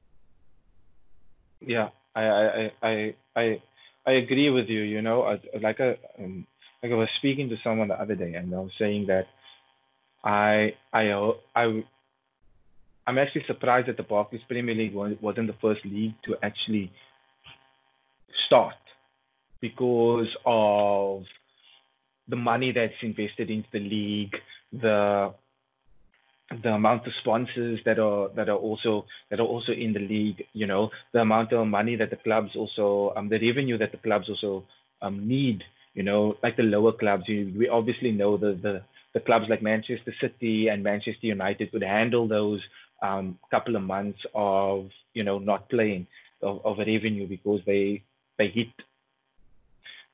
Yeah, 1.60 1.90
I 2.16 2.24
I 2.24 2.72
I 2.82 3.16
I 3.36 3.62
I 4.06 4.12
agree 4.14 4.50
with 4.50 4.70
you. 4.70 4.82
You 4.82 5.02
know, 5.02 5.24
I, 5.24 5.40
like 5.60 5.80
a 5.80 5.98
um, 6.18 6.48
like 6.82 6.92
I 6.92 6.96
was 6.96 7.10
speaking 7.18 7.50
to 7.50 7.58
someone 7.64 7.90
the 7.90 8.00
other 8.00 8.16
day, 8.16 8.34
and 8.34 8.54
I 8.54 8.60
was 8.60 8.72
saying 8.80 9.08
that 9.08 9.28
I 10.24 10.76
I 10.94 11.34
I 11.56 11.84
I'm 13.06 13.18
actually 13.18 13.44
surprised 13.46 13.88
that 13.88 13.98
the 13.98 14.04
Barclays 14.04 14.44
Premier 14.48 14.76
League 14.76 14.94
wasn't 14.94 15.48
the 15.48 15.60
first 15.62 15.84
league 15.86 16.16
to 16.24 16.38
actually 16.42 16.92
start 18.46 18.76
because 19.60 20.36
of 20.46 21.26
the 22.32 22.36
money 22.36 22.72
that's 22.72 23.02
invested 23.04 23.50
into 23.52 23.68
the 23.72 23.80
league, 23.80 24.36
the 24.74 25.34
the 26.64 26.70
amount 26.70 27.08
of 27.08 27.14
sponsors 27.22 27.80
that 27.86 27.98
are 28.00 28.30
that 28.36 28.50
are 28.50 28.58
also 28.58 29.06
that 29.30 29.40
are 29.40 29.46
also 29.46 29.72
in 29.72 29.94
the 29.94 30.00
league 30.00 30.44
you 30.52 30.68
know 30.68 30.90
the 31.14 31.20
amount 31.20 31.54
of 31.54 31.66
money 31.66 31.96
that 31.96 32.10
the 32.10 32.18
clubs 32.18 32.52
also 32.58 33.14
um 33.16 33.30
the 33.30 33.40
revenue 33.40 33.78
that 33.78 33.92
the 33.94 33.98
clubs 33.98 34.28
also 34.28 34.66
um 35.02 35.26
need 35.28 35.64
you 35.94 36.04
know 36.04 36.36
like 36.44 36.58
the 36.58 36.64
lower 36.64 36.92
clubs. 36.92 37.24
You, 37.28 37.54
we 37.58 37.68
obviously 37.70 38.12
know 38.12 38.38
the 38.38 38.54
the 38.62 38.82
the 39.14 39.20
clubs 39.20 39.46
like 39.50 39.62
Manchester 39.62 40.14
City 40.22 40.70
and 40.70 40.84
Manchester 40.84 41.28
United 41.28 41.72
could 41.72 41.84
handle 41.84 42.28
those 42.28 42.62
um 43.02 43.38
couple 43.50 43.76
of 43.76 43.84
months 43.84 44.20
of 44.34 44.90
you 45.14 45.24
know 45.24 45.40
not 45.40 45.70
playing 45.70 46.08
of, 46.42 46.66
of 46.66 46.78
revenue 46.78 47.28
because 47.28 47.62
they 47.66 48.04
they 48.38 48.48
hit 48.48 48.70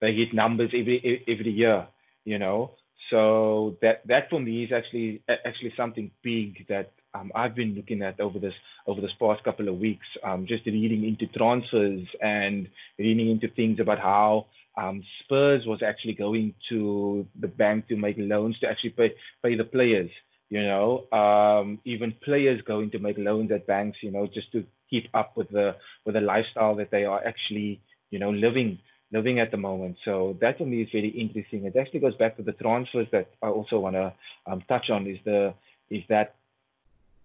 they 0.01 0.13
hit 0.13 0.33
numbers 0.33 0.71
every 0.73 1.23
every 1.27 1.51
year 1.51 1.87
you 2.27 2.37
know 2.37 2.71
so 3.09 3.77
that 3.81 4.01
that 4.05 4.29
for 4.29 4.39
me 4.39 4.65
is 4.65 4.71
actually 4.71 5.21
actually 5.29 5.73
something 5.77 6.11
big 6.21 6.67
that 6.67 6.91
um, 7.13 7.31
I've 7.33 7.55
been 7.55 7.73
looking 7.73 8.01
at 8.01 8.19
over 8.19 8.37
this 8.37 8.53
over 8.85 8.99
this 8.99 9.15
past 9.19 9.43
couple 9.43 9.69
of 9.69 9.77
weeks. 9.77 10.05
Um, 10.23 10.45
just 10.45 10.65
reading 10.65 11.05
into 11.05 11.25
transfers 11.27 12.05
and 12.21 12.67
reading 12.99 13.29
into 13.29 13.47
things 13.47 13.79
about 13.79 13.99
how 13.99 14.47
um, 14.77 15.03
Spurs 15.23 15.65
was 15.65 15.81
actually 15.81 16.13
going 16.13 16.53
to 16.69 17.25
the 17.39 17.47
bank 17.47 17.87
to 17.87 17.95
make 17.95 18.17
loans 18.19 18.59
to 18.59 18.67
actually 18.67 18.91
pay 18.91 19.13
pay 19.41 19.55
the 19.55 19.63
players. 19.63 20.09
You 20.49 20.63
know, 20.63 21.09
um, 21.11 21.79
even 21.85 22.13
players 22.23 22.61
going 22.67 22.91
to 22.91 22.99
make 22.99 23.17
loans 23.17 23.51
at 23.51 23.67
banks. 23.67 23.99
You 24.01 24.11
know, 24.11 24.27
just 24.27 24.51
to 24.51 24.65
keep 24.89 25.07
up 25.13 25.37
with 25.37 25.49
the 25.49 25.75
with 26.05 26.15
the 26.15 26.21
lifestyle 26.21 26.75
that 26.75 26.91
they 26.91 27.05
are 27.05 27.25
actually 27.25 27.81
you 28.11 28.19
know 28.19 28.31
living 28.31 28.79
living 29.11 29.39
at 29.39 29.51
the 29.51 29.57
moment. 29.57 29.97
So 30.03 30.37
that 30.41 30.57
for 30.57 30.65
me 30.65 30.81
is 30.81 30.89
very 30.91 31.09
interesting. 31.09 31.65
It 31.65 31.75
actually 31.75 32.01
goes 32.01 32.15
back 32.15 32.37
to 32.37 32.43
the 32.43 32.53
transfers 32.53 33.07
that 33.11 33.29
I 33.41 33.47
also 33.47 33.79
want 33.79 33.95
to 33.95 34.13
um, 34.45 34.63
touch 34.67 34.89
on. 34.89 35.07
Is 35.07 35.19
the 35.23 35.53
is 35.89 36.03
that 36.09 36.35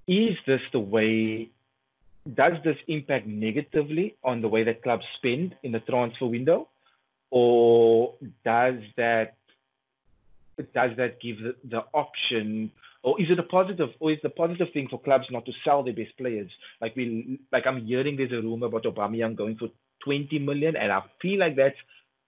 is 0.06 0.36
this 0.46 0.60
the 0.72 0.80
way? 0.80 1.50
Does 2.34 2.52
this 2.62 2.76
impact 2.86 3.26
negatively 3.26 4.16
on 4.22 4.42
the 4.42 4.48
way 4.48 4.62
that 4.64 4.82
clubs 4.82 5.04
spend 5.16 5.56
in 5.64 5.72
the 5.72 5.80
transfer 5.80 6.26
window, 6.26 6.68
or 7.30 8.14
does 8.44 8.76
that 8.96 9.34
does 10.74 10.90
that 10.96 11.20
give 11.20 11.38
the, 11.38 11.56
the 11.64 11.84
option 11.92 12.70
or 13.02 13.20
is 13.20 13.30
it 13.30 13.38
a 13.38 13.42
positive 13.42 13.88
or 14.00 14.12
is 14.12 14.18
the 14.22 14.28
positive 14.28 14.68
thing 14.72 14.86
for 14.88 15.00
clubs 15.00 15.26
not 15.30 15.44
to 15.46 15.52
sell 15.64 15.82
their 15.82 15.94
best 15.94 16.16
players 16.16 16.50
like 16.80 16.94
we 16.94 17.40
like 17.50 17.66
i'm 17.66 17.84
hearing 17.84 18.16
there's 18.16 18.32
a 18.32 18.36
rumor 18.36 18.66
about 18.66 18.84
Aubameyang 18.84 19.34
going 19.34 19.56
for 19.56 19.68
20 20.04 20.38
million, 20.38 20.76
and 20.76 20.92
I 20.92 21.02
feel 21.20 21.38
like 21.38 21.56
that's 21.56 21.76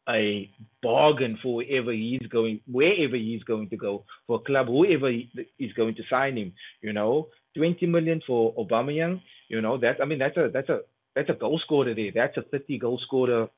a 0.09 0.51
bargain 0.83 1.39
for 1.43 1.57
wherever 1.57 1.93
he's 1.93 2.27
going, 2.29 2.61
wherever 2.71 3.17
he's 3.17 3.43
going 3.45 3.69
to 3.71 3.77
go 3.77 4.05
for 4.27 4.37
a 4.37 4.41
club, 4.41 4.67
whoever 4.67 5.11
is 5.11 5.73
going 5.77 5.95
to 5.95 6.03
sign 6.11 6.37
him. 6.37 6.53
You 6.83 6.93
know, 6.93 7.29
20 7.57 7.87
million 7.87 8.21
for 8.27 8.55
Aubameyang. 8.55 9.21
You 9.49 9.61
know 9.61 9.79
that 9.79 10.01
I 10.01 10.05
mean 10.05 10.19
that's 10.19 10.37
a 10.37 10.51
that's 10.53 10.69
a 10.69 10.81
that's 11.15 11.31
a 11.31 11.35
goal 11.35 11.59
scorer 11.59 11.95
there. 11.95 12.11
That's 12.15 12.37
a 12.37 12.43
30 12.43 12.79
goal 12.79 12.99
scorer, 12.99 13.49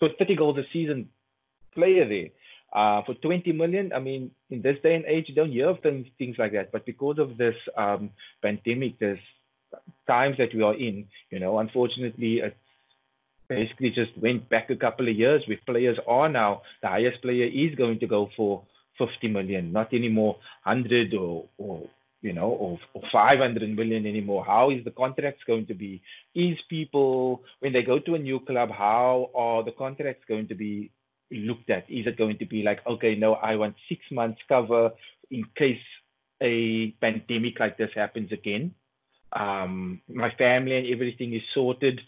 so 0.00 0.08
30 0.18 0.36
goals 0.36 0.58
a 0.58 0.64
season 0.72 1.08
player 1.74 2.08
there. 2.08 2.28
Uh, 2.70 3.02
for 3.04 3.14
20 3.14 3.52
million, 3.52 3.92
I 3.94 3.98
mean, 3.98 4.30
in 4.50 4.60
this 4.60 4.76
day 4.82 4.94
and 4.94 5.04
age, 5.06 5.26
you 5.28 5.34
don't 5.34 5.50
hear 5.50 5.70
of 5.70 5.80
things, 5.80 6.06
things 6.18 6.36
like 6.38 6.52
that. 6.52 6.70
But 6.70 6.84
because 6.84 7.18
of 7.18 7.38
this 7.38 7.54
um, 7.78 8.10
pandemic, 8.42 8.98
this 8.98 9.18
times 10.06 10.36
that 10.36 10.54
we 10.54 10.62
are 10.62 10.74
in, 10.74 11.06
you 11.30 11.38
know, 11.38 11.60
unfortunately, 11.60 12.40
it's 12.40 12.56
basically 13.48 13.90
just 13.90 14.16
went 14.18 14.48
back 14.48 14.70
a 14.70 14.76
couple 14.76 15.08
of 15.08 15.16
years 15.16 15.42
where 15.46 15.58
players 15.66 15.98
are 16.06 16.28
now 16.28 16.62
the 16.82 16.88
highest 16.88 17.22
player 17.22 17.46
is 17.46 17.74
going 17.74 17.98
to 18.00 18.06
go 18.06 18.30
for 18.36 18.62
50 18.98 19.28
million, 19.28 19.72
not 19.72 19.94
anymore 19.94 20.36
100 20.64 21.14
or, 21.14 21.46
or 21.56 21.88
you 22.20 22.32
know, 22.32 22.48
or, 22.48 22.78
or 22.94 23.02
500 23.12 23.76
million 23.76 24.06
anymore. 24.06 24.44
How 24.44 24.70
is 24.70 24.84
the 24.84 24.90
contracts 24.90 25.44
going 25.46 25.66
to 25.66 25.74
be? 25.74 26.02
Is 26.34 26.58
people, 26.68 27.42
when 27.60 27.72
they 27.72 27.82
go 27.82 27.98
to 28.00 28.14
a 28.16 28.18
new 28.18 28.40
club, 28.40 28.70
how 28.70 29.30
are 29.34 29.62
the 29.62 29.72
contracts 29.72 30.24
going 30.28 30.48
to 30.48 30.54
be 30.54 30.90
looked 31.30 31.70
at? 31.70 31.88
Is 31.88 32.06
it 32.06 32.18
going 32.18 32.38
to 32.38 32.46
be 32.46 32.62
like, 32.62 32.84
okay, 32.86 33.14
no, 33.14 33.34
I 33.34 33.56
want 33.56 33.76
six 33.88 34.00
months 34.10 34.40
cover 34.48 34.90
in 35.30 35.44
case 35.56 35.80
a 36.40 36.90
pandemic 37.00 37.60
like 37.60 37.78
this 37.78 37.90
happens 37.94 38.32
again? 38.32 38.74
Um, 39.32 40.00
my 40.08 40.30
family 40.30 40.76
and 40.76 40.86
everything 40.86 41.34
is 41.34 41.42
sorted 41.54 42.00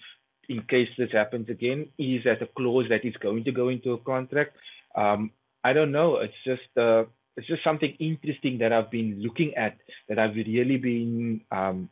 in 0.50 0.62
case 0.62 0.88
this 0.98 1.12
happens 1.12 1.48
again? 1.48 1.88
Is 1.96 2.24
that 2.24 2.42
a 2.42 2.46
clause 2.46 2.86
that 2.90 3.04
is 3.04 3.16
going 3.16 3.44
to 3.44 3.52
go 3.52 3.68
into 3.68 3.92
a 3.92 3.98
contract? 3.98 4.56
Um, 4.94 5.30
I 5.62 5.72
don't 5.72 5.92
know. 5.92 6.16
It's 6.16 6.42
just 6.44 6.70
uh, 6.76 7.04
it's 7.36 7.46
just 7.46 7.62
something 7.62 7.94
interesting 7.98 8.58
that 8.58 8.72
I've 8.72 8.90
been 8.90 9.22
looking 9.22 9.54
at 9.54 9.76
that 10.08 10.18
I've 10.18 10.34
really 10.34 10.76
been 10.76 11.40
um, 11.52 11.88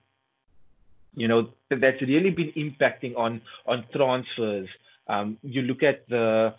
you 1.15 1.29
know 1.29 1.51
that's 1.71 2.03
really 2.03 2.31
been 2.31 2.53
impacting 2.53 3.17
on 3.17 3.41
on 3.67 3.85
transfers. 3.95 4.69
Um, 5.07 5.39
you 5.43 5.63
look 5.63 5.83
at 5.83 6.09
the 6.09 6.55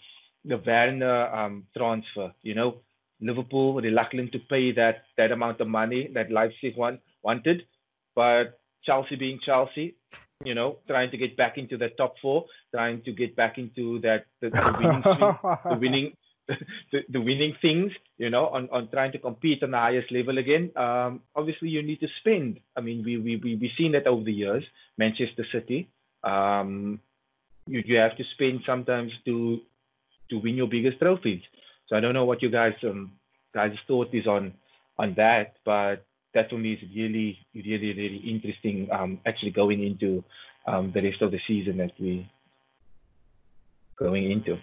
the 0.45 0.57
Werner 0.57 1.27
um, 1.35 1.67
transfer. 1.75 2.33
You 2.41 2.55
know, 2.55 2.77
Liverpool 3.19 3.73
reluctant 3.73 4.31
to 4.31 4.39
pay 4.39 4.71
that 4.71 5.03
that 5.17 5.31
amount 5.31 5.59
of 5.59 5.67
money 5.67 6.09
that 6.13 6.31
Leipzig 6.31 6.77
want, 6.77 7.01
wanted, 7.23 7.65
but 8.15 8.59
Chelsea 8.83 9.17
being 9.17 9.39
Chelsea, 9.45 9.95
you 10.43 10.55
know, 10.55 10.77
trying 10.87 11.11
to 11.11 11.17
get 11.17 11.35
back 11.35 11.57
into 11.57 11.77
the 11.77 11.89
top 11.89 12.15
four, 12.21 12.45
trying 12.73 13.01
to 13.03 13.11
get 13.11 13.35
back 13.35 13.57
into 13.57 13.99
that 13.99 14.25
the, 14.41 14.49
the 14.49 14.75
winning 14.79 15.01
the 15.01 15.77
winning 15.79 16.13
the, 16.91 17.03
the, 17.09 17.21
winning 17.21 17.55
things, 17.61 17.91
you 18.17 18.29
know, 18.29 18.47
on, 18.47 18.69
on 18.71 18.87
trying 18.89 19.11
to 19.11 19.19
compete 19.19 19.61
on 19.61 19.71
the 19.71 19.77
highest 19.77 20.11
level 20.11 20.37
again. 20.37 20.71
Um, 20.75 21.21
obviously, 21.35 21.69
you 21.69 21.83
need 21.83 21.99
to 21.99 22.07
spend. 22.19 22.59
I 22.75 22.81
mean, 22.81 23.03
we 23.03 23.17
we 23.17 23.35
we 23.35 23.55
we've 23.55 23.71
seen 23.77 23.91
that 23.91 24.07
over 24.07 24.23
the 24.23 24.33
years. 24.33 24.63
Manchester 24.97 25.45
City, 25.51 25.89
um, 26.23 26.99
you 27.67 27.83
you 27.85 27.97
have 27.97 28.17
to 28.17 28.23
spend 28.33 28.61
sometimes 28.65 29.11
to 29.25 29.59
to 30.29 30.37
win 30.39 30.55
your 30.55 30.67
biggest 30.67 30.99
trophies. 30.99 31.41
So 31.87 31.95
I 31.95 31.99
don't 31.99 32.13
know 32.13 32.25
what 32.25 32.41
you 32.41 32.49
guys 32.49 32.73
um 32.83 33.11
guys' 33.53 33.77
thought 33.87 34.13
is 34.13 34.25
on 34.25 34.53
on 34.97 35.15
that. 35.15 35.57
But 35.65 36.05
that 36.33 36.49
for 36.49 36.57
me 36.57 36.73
is 36.73 36.79
really, 36.95 37.37
really, 37.55 37.93
really 37.93 38.21
interesting. 38.29 38.87
Um, 38.91 39.19
actually 39.25 39.51
going 39.51 39.83
into 39.83 40.23
um, 40.67 40.91
the 40.93 41.01
rest 41.01 41.21
of 41.21 41.31
the 41.31 41.39
season 41.47 41.77
that 41.77 41.91
we 41.99 42.29
going 43.97 44.31
into. 44.31 44.57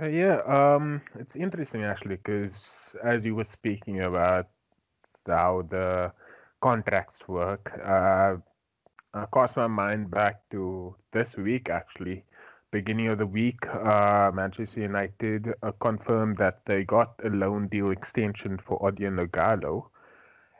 Uh, 0.00 0.08
yeah, 0.08 0.40
um, 0.46 1.00
it's 1.18 1.36
interesting 1.36 1.84
actually 1.84 2.16
because 2.16 2.96
as 3.04 3.24
you 3.24 3.34
were 3.34 3.44
speaking 3.44 4.00
about 4.00 4.48
how 5.26 5.64
the 5.70 6.12
contracts 6.60 7.28
work, 7.28 7.70
uh, 7.84 8.36
I 9.14 9.26
my 9.56 9.68
mind 9.68 10.10
back 10.10 10.40
to 10.50 10.96
this 11.12 11.36
week 11.36 11.70
actually. 11.70 12.24
Beginning 12.74 13.06
of 13.06 13.18
the 13.18 13.26
week, 13.26 13.64
uh, 13.68 14.32
Manchester 14.34 14.80
United 14.80 15.54
uh, 15.62 15.70
confirmed 15.78 16.38
that 16.38 16.58
they 16.66 16.82
got 16.82 17.14
a 17.24 17.28
loan 17.28 17.68
deal 17.68 17.92
extension 17.92 18.58
for 18.58 18.80
Odion 18.80 19.24
Ighalo. 19.24 19.86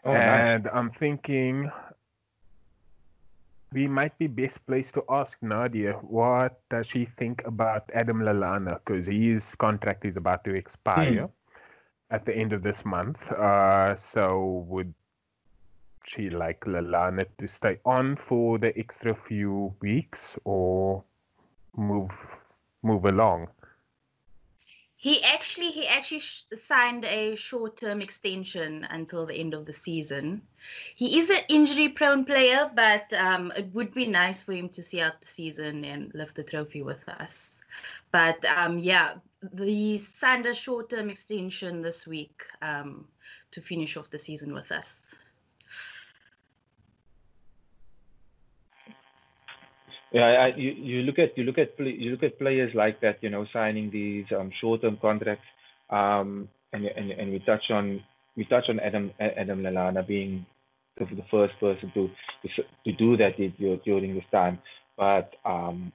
Oh, 0.04 0.12
and 0.12 0.62
nice. 0.62 0.72
I'm 0.72 0.92
thinking 0.92 1.68
we 3.72 3.88
might 3.88 4.16
be 4.16 4.28
best 4.28 4.64
placed 4.64 4.94
to 4.94 5.02
ask 5.08 5.36
Nadia 5.42 5.94
what 6.02 6.60
does 6.70 6.86
she 6.86 7.04
think 7.18 7.42
about 7.46 7.90
Adam 7.92 8.20
Lallana 8.20 8.78
because 8.84 9.08
his 9.08 9.56
contract 9.56 10.04
is 10.04 10.16
about 10.16 10.44
to 10.44 10.54
expire 10.54 11.28
at 12.12 12.24
the 12.24 12.32
end 12.32 12.52
of 12.52 12.62
this 12.62 12.84
month. 12.84 13.28
Uh, 13.32 13.96
so 13.96 14.64
would 14.68 14.94
she 16.04 16.30
like 16.30 16.60
Lallana 16.60 17.26
to 17.40 17.48
stay 17.48 17.80
on 17.84 18.14
for 18.14 18.56
the 18.58 18.72
extra 18.78 19.16
few 19.16 19.74
weeks 19.80 20.38
or 20.44 21.02
move 21.76 22.10
move 22.82 23.04
along? 23.04 23.48
He 24.96 25.22
actually 25.22 25.70
he 25.70 25.86
actually 25.86 26.20
sh- 26.20 26.44
signed 26.58 27.04
a 27.04 27.36
short-term 27.36 28.00
extension 28.00 28.86
until 28.88 29.26
the 29.26 29.34
end 29.34 29.52
of 29.52 29.66
the 29.66 29.72
season. 29.72 30.40
He 30.94 31.18
is 31.18 31.28
an 31.28 31.40
injury-prone 31.48 32.24
player, 32.24 32.70
but 32.74 33.12
um, 33.12 33.52
it 33.54 33.66
would 33.74 33.92
be 33.92 34.06
nice 34.06 34.40
for 34.40 34.52
him 34.52 34.68
to 34.70 34.82
see 34.82 35.00
out 35.00 35.20
the 35.20 35.26
season 35.26 35.84
and 35.84 36.10
lift 36.14 36.36
the 36.36 36.42
trophy 36.42 36.82
with 36.82 37.06
us. 37.08 37.60
But 38.12 38.42
um, 38.44 38.78
yeah, 38.78 39.14
he 39.58 39.98
signed 39.98 40.46
a 40.46 40.54
short-term 40.54 41.10
extension 41.10 41.82
this 41.82 42.06
week 42.06 42.44
um, 42.62 43.06
to 43.50 43.60
finish 43.60 43.96
off 43.96 44.08
the 44.08 44.18
season 44.18 44.54
with 44.54 44.72
us. 44.72 45.14
Yeah, 50.14 50.26
I, 50.26 50.56
you, 50.56 50.70
you 50.70 51.02
look 51.02 51.18
at 51.18 51.36
you 51.36 51.42
look 51.42 51.58
at 51.58 51.76
you 51.80 52.12
look 52.12 52.22
at 52.22 52.38
players 52.38 52.72
like 52.72 53.00
that, 53.00 53.18
you 53.20 53.30
know, 53.30 53.46
signing 53.52 53.90
these 53.90 54.24
um, 54.30 54.52
short-term 54.60 54.96
contracts, 55.02 55.44
um, 55.90 56.48
and, 56.72 56.84
and 56.84 57.10
and 57.10 57.32
we 57.32 57.40
touch 57.40 57.64
on 57.70 58.00
we 58.36 58.44
touch 58.44 58.66
on 58.68 58.78
Adam 58.78 59.10
Adam 59.18 59.62
Lallana 59.62 60.06
being 60.06 60.46
the, 60.98 61.06
first 61.32 61.54
person 61.58 61.90
to 61.94 62.08
to, 62.42 62.62
to 62.84 62.92
do 62.92 63.16
that 63.16 63.32
during 63.84 64.14
this 64.14 64.22
time, 64.30 64.60
but 64.96 65.32
um, 65.44 65.92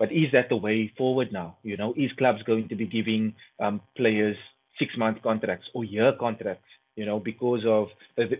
but 0.00 0.10
is 0.10 0.32
that 0.32 0.48
the 0.48 0.56
way 0.56 0.92
forward 0.98 1.32
now? 1.32 1.58
You 1.62 1.76
know, 1.76 1.94
is 1.96 2.10
clubs 2.18 2.42
going 2.42 2.68
to 2.70 2.74
be 2.74 2.86
giving 2.86 3.34
um, 3.60 3.80
players 3.96 4.36
six-month 4.80 5.22
contracts 5.22 5.68
or 5.74 5.84
year 5.84 6.12
contracts? 6.18 6.64
You 6.96 7.06
know, 7.06 7.20
because 7.20 7.60
of 7.68 7.86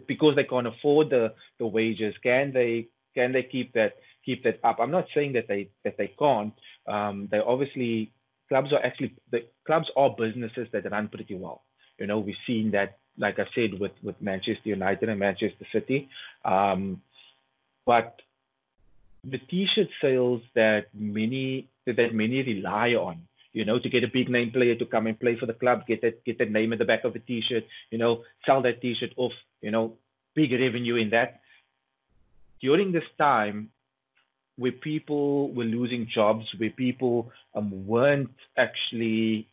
because 0.09 0.35
they 0.35 0.43
can't 0.43 0.67
afford 0.67 1.11
the 1.11 1.35
the 1.61 1.67
wages, 1.69 2.17
can 2.25 2.53
they 2.53 2.89
can 3.15 3.31
they 3.33 3.45
keep 3.45 3.73
that 3.75 3.93
keep 4.25 4.45
that 4.45 4.61
up. 4.65 4.79
I'm 4.81 4.91
not 4.91 5.07
saying 5.15 5.33
that 5.35 5.49
they 5.49 5.69
that 5.85 5.97
they 5.97 6.09
can't. 6.19 6.55
Um, 6.87 7.29
they 7.31 7.39
obviously 7.39 8.13
clubs 8.49 8.73
are 8.73 8.85
actually 8.85 9.15
the 9.31 9.45
clubs 9.67 9.89
are 9.97 10.11
businesses 10.11 10.69
that 10.73 10.91
run 10.91 11.09
pretty 11.09 11.35
well. 11.35 11.63
You 11.99 12.07
know, 12.07 12.19
we've 12.19 12.45
seen 12.47 12.71
that, 12.73 12.99
like 13.17 13.39
I 13.39 13.47
said, 13.55 13.79
with 13.79 13.93
with 14.03 14.21
Manchester 14.21 14.69
United 14.69 15.09
and 15.09 15.19
Manchester 15.19 15.67
City. 15.73 16.09
Um, 16.45 17.03
but 17.87 18.21
the 19.25 19.39
T-shirt 19.39 19.89
sales 20.01 20.43
that 20.55 20.87
many 20.95 21.69
that 21.87 22.15
many 22.15 22.43
rely 22.43 22.95
on, 22.95 23.23
you 23.53 23.65
know, 23.65 23.79
to 23.79 23.89
get 23.89 24.05
a 24.05 24.09
big 24.09 24.29
name 24.29 24.51
player 24.51 24.75
to 24.75 24.87
come 24.87 25.07
and 25.07 25.19
play 25.19 25.37
for 25.37 25.47
the 25.47 25.55
club, 25.55 25.87
get 25.87 26.03
that 26.03 26.25
get 26.25 26.39
that 26.39 26.51
name 26.51 26.73
in 26.73 26.79
the 26.79 26.85
back 26.85 27.05
of 27.05 27.13
the 27.13 27.21
T-shirt, 27.21 27.65
you 27.91 27.99
know, 27.99 28.25
sell 28.45 28.63
that 28.63 28.81
T-shirt 28.81 29.13
off, 29.17 29.33
you 29.61 29.71
know, 29.71 29.97
big 30.35 30.53
revenue 30.53 30.97
in 30.97 31.11
that. 31.11 31.41
During 32.61 32.93
this 32.93 33.09
time, 33.19 33.71
where 34.57 34.73
people 34.73 35.51
were 35.53 35.65
losing 35.65 36.07
jobs, 36.07 36.55
where 36.59 36.71
people 36.71 37.33
um, 37.55 37.87
weren't 37.87 38.31
actually, 38.57 39.49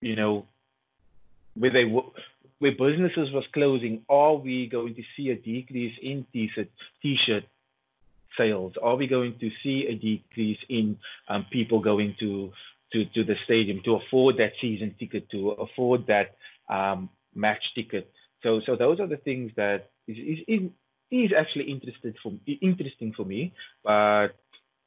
you 0.00 0.16
know, 0.16 0.46
where 1.54 1.70
they 1.70 1.84
were, 1.84 2.04
where 2.58 2.72
businesses 2.72 3.30
was 3.30 3.46
closing, 3.52 4.04
are 4.08 4.34
we 4.34 4.66
going 4.66 4.94
to 4.94 5.02
see 5.16 5.30
a 5.30 5.36
decrease 5.36 5.96
in 6.02 6.26
t-shirt, 6.32 6.68
t-shirt 7.02 7.44
sales? 8.36 8.74
Are 8.82 8.96
we 8.96 9.06
going 9.06 9.38
to 9.38 9.50
see 9.62 9.86
a 9.86 9.94
decrease 9.94 10.58
in 10.68 10.98
um, 11.28 11.46
people 11.50 11.80
going 11.80 12.16
to, 12.20 12.52
to 12.92 13.04
to 13.04 13.24
the 13.24 13.36
stadium 13.44 13.80
to 13.84 13.96
afford 13.96 14.38
that 14.38 14.54
season 14.60 14.94
ticket, 14.98 15.30
to 15.30 15.50
afford 15.50 16.06
that 16.06 16.36
um, 16.68 17.10
match 17.34 17.74
ticket? 17.74 18.10
So 18.42 18.60
so 18.60 18.76
those 18.76 18.98
are 18.98 19.06
the 19.06 19.16
things 19.18 19.52
that 19.56 19.90
is, 20.06 20.16
is, 20.16 20.44
is 20.48 20.70
actually 21.36 21.70
interested 21.70 22.16
for 22.22 22.32
interesting 22.60 23.12
for 23.12 23.24
me, 23.24 23.52
but 23.84 24.28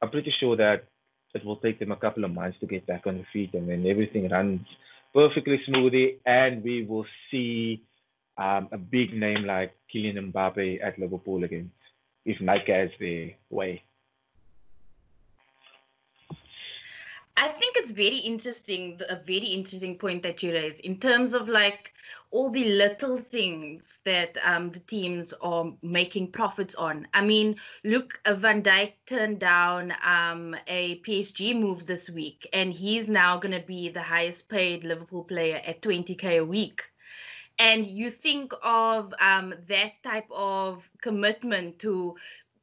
I'm 0.01 0.09
pretty 0.09 0.31
sure 0.31 0.55
that 0.55 0.85
it 1.33 1.45
will 1.45 1.57
take 1.57 1.79
them 1.79 1.91
a 1.91 1.95
couple 1.95 2.23
of 2.23 2.31
months 2.31 2.59
to 2.59 2.67
get 2.67 2.85
back 2.85 3.07
on 3.07 3.17
the 3.17 3.25
feet, 3.31 3.53
and 3.53 3.69
then 3.69 3.85
everything 3.87 4.29
runs 4.29 4.61
perfectly 5.13 5.61
smoothly, 5.65 6.17
and 6.25 6.63
we 6.63 6.83
will 6.83 7.05
see 7.29 7.83
um, 8.37 8.69
a 8.71 8.77
big 8.77 9.13
name 9.13 9.45
like 9.45 9.73
Kylian 9.93 10.31
Mbappe 10.31 10.83
at 10.83 10.99
Liverpool 10.99 11.43
again, 11.43 11.71
if 12.25 12.39
Nike 12.41 12.71
has 12.71 12.89
their 12.99 13.31
way. 13.49 13.83
I 17.37 17.47
think 17.47 17.77
it's 17.77 17.91
very 17.91 18.17
interesting, 18.17 18.99
a 19.09 19.15
very 19.15 19.47
interesting 19.47 19.97
point 19.97 20.21
that 20.23 20.43
you 20.43 20.51
raised 20.51 20.81
in 20.81 20.97
terms 20.99 21.33
of 21.33 21.47
like 21.47 21.93
all 22.29 22.49
the 22.49 22.65
little 22.65 23.17
things 23.17 23.99
that 24.05 24.37
um, 24.43 24.71
the 24.71 24.79
teams 24.79 25.33
are 25.41 25.71
making 25.81 26.31
profits 26.31 26.75
on. 26.75 27.07
I 27.13 27.21
mean, 27.21 27.55
look, 27.83 28.19
Van 28.27 28.61
Dijk 28.61 28.93
turned 29.05 29.39
down 29.39 29.93
um, 30.03 30.55
a 30.67 30.99
PSG 31.01 31.57
move 31.59 31.85
this 31.85 32.09
week, 32.09 32.47
and 32.53 32.73
he's 32.73 33.07
now 33.07 33.37
going 33.37 33.59
to 33.59 33.65
be 33.65 33.89
the 33.89 34.01
highest 34.01 34.49
paid 34.49 34.83
Liverpool 34.83 35.23
player 35.23 35.61
at 35.65 35.81
20k 35.81 36.39
a 36.39 36.45
week. 36.45 36.83
And 37.59 37.85
you 37.85 38.11
think 38.11 38.53
of 38.63 39.13
um, 39.19 39.53
that 39.67 39.91
type 40.03 40.27
of 40.31 40.89
commitment 41.01 41.79
to 41.79 42.15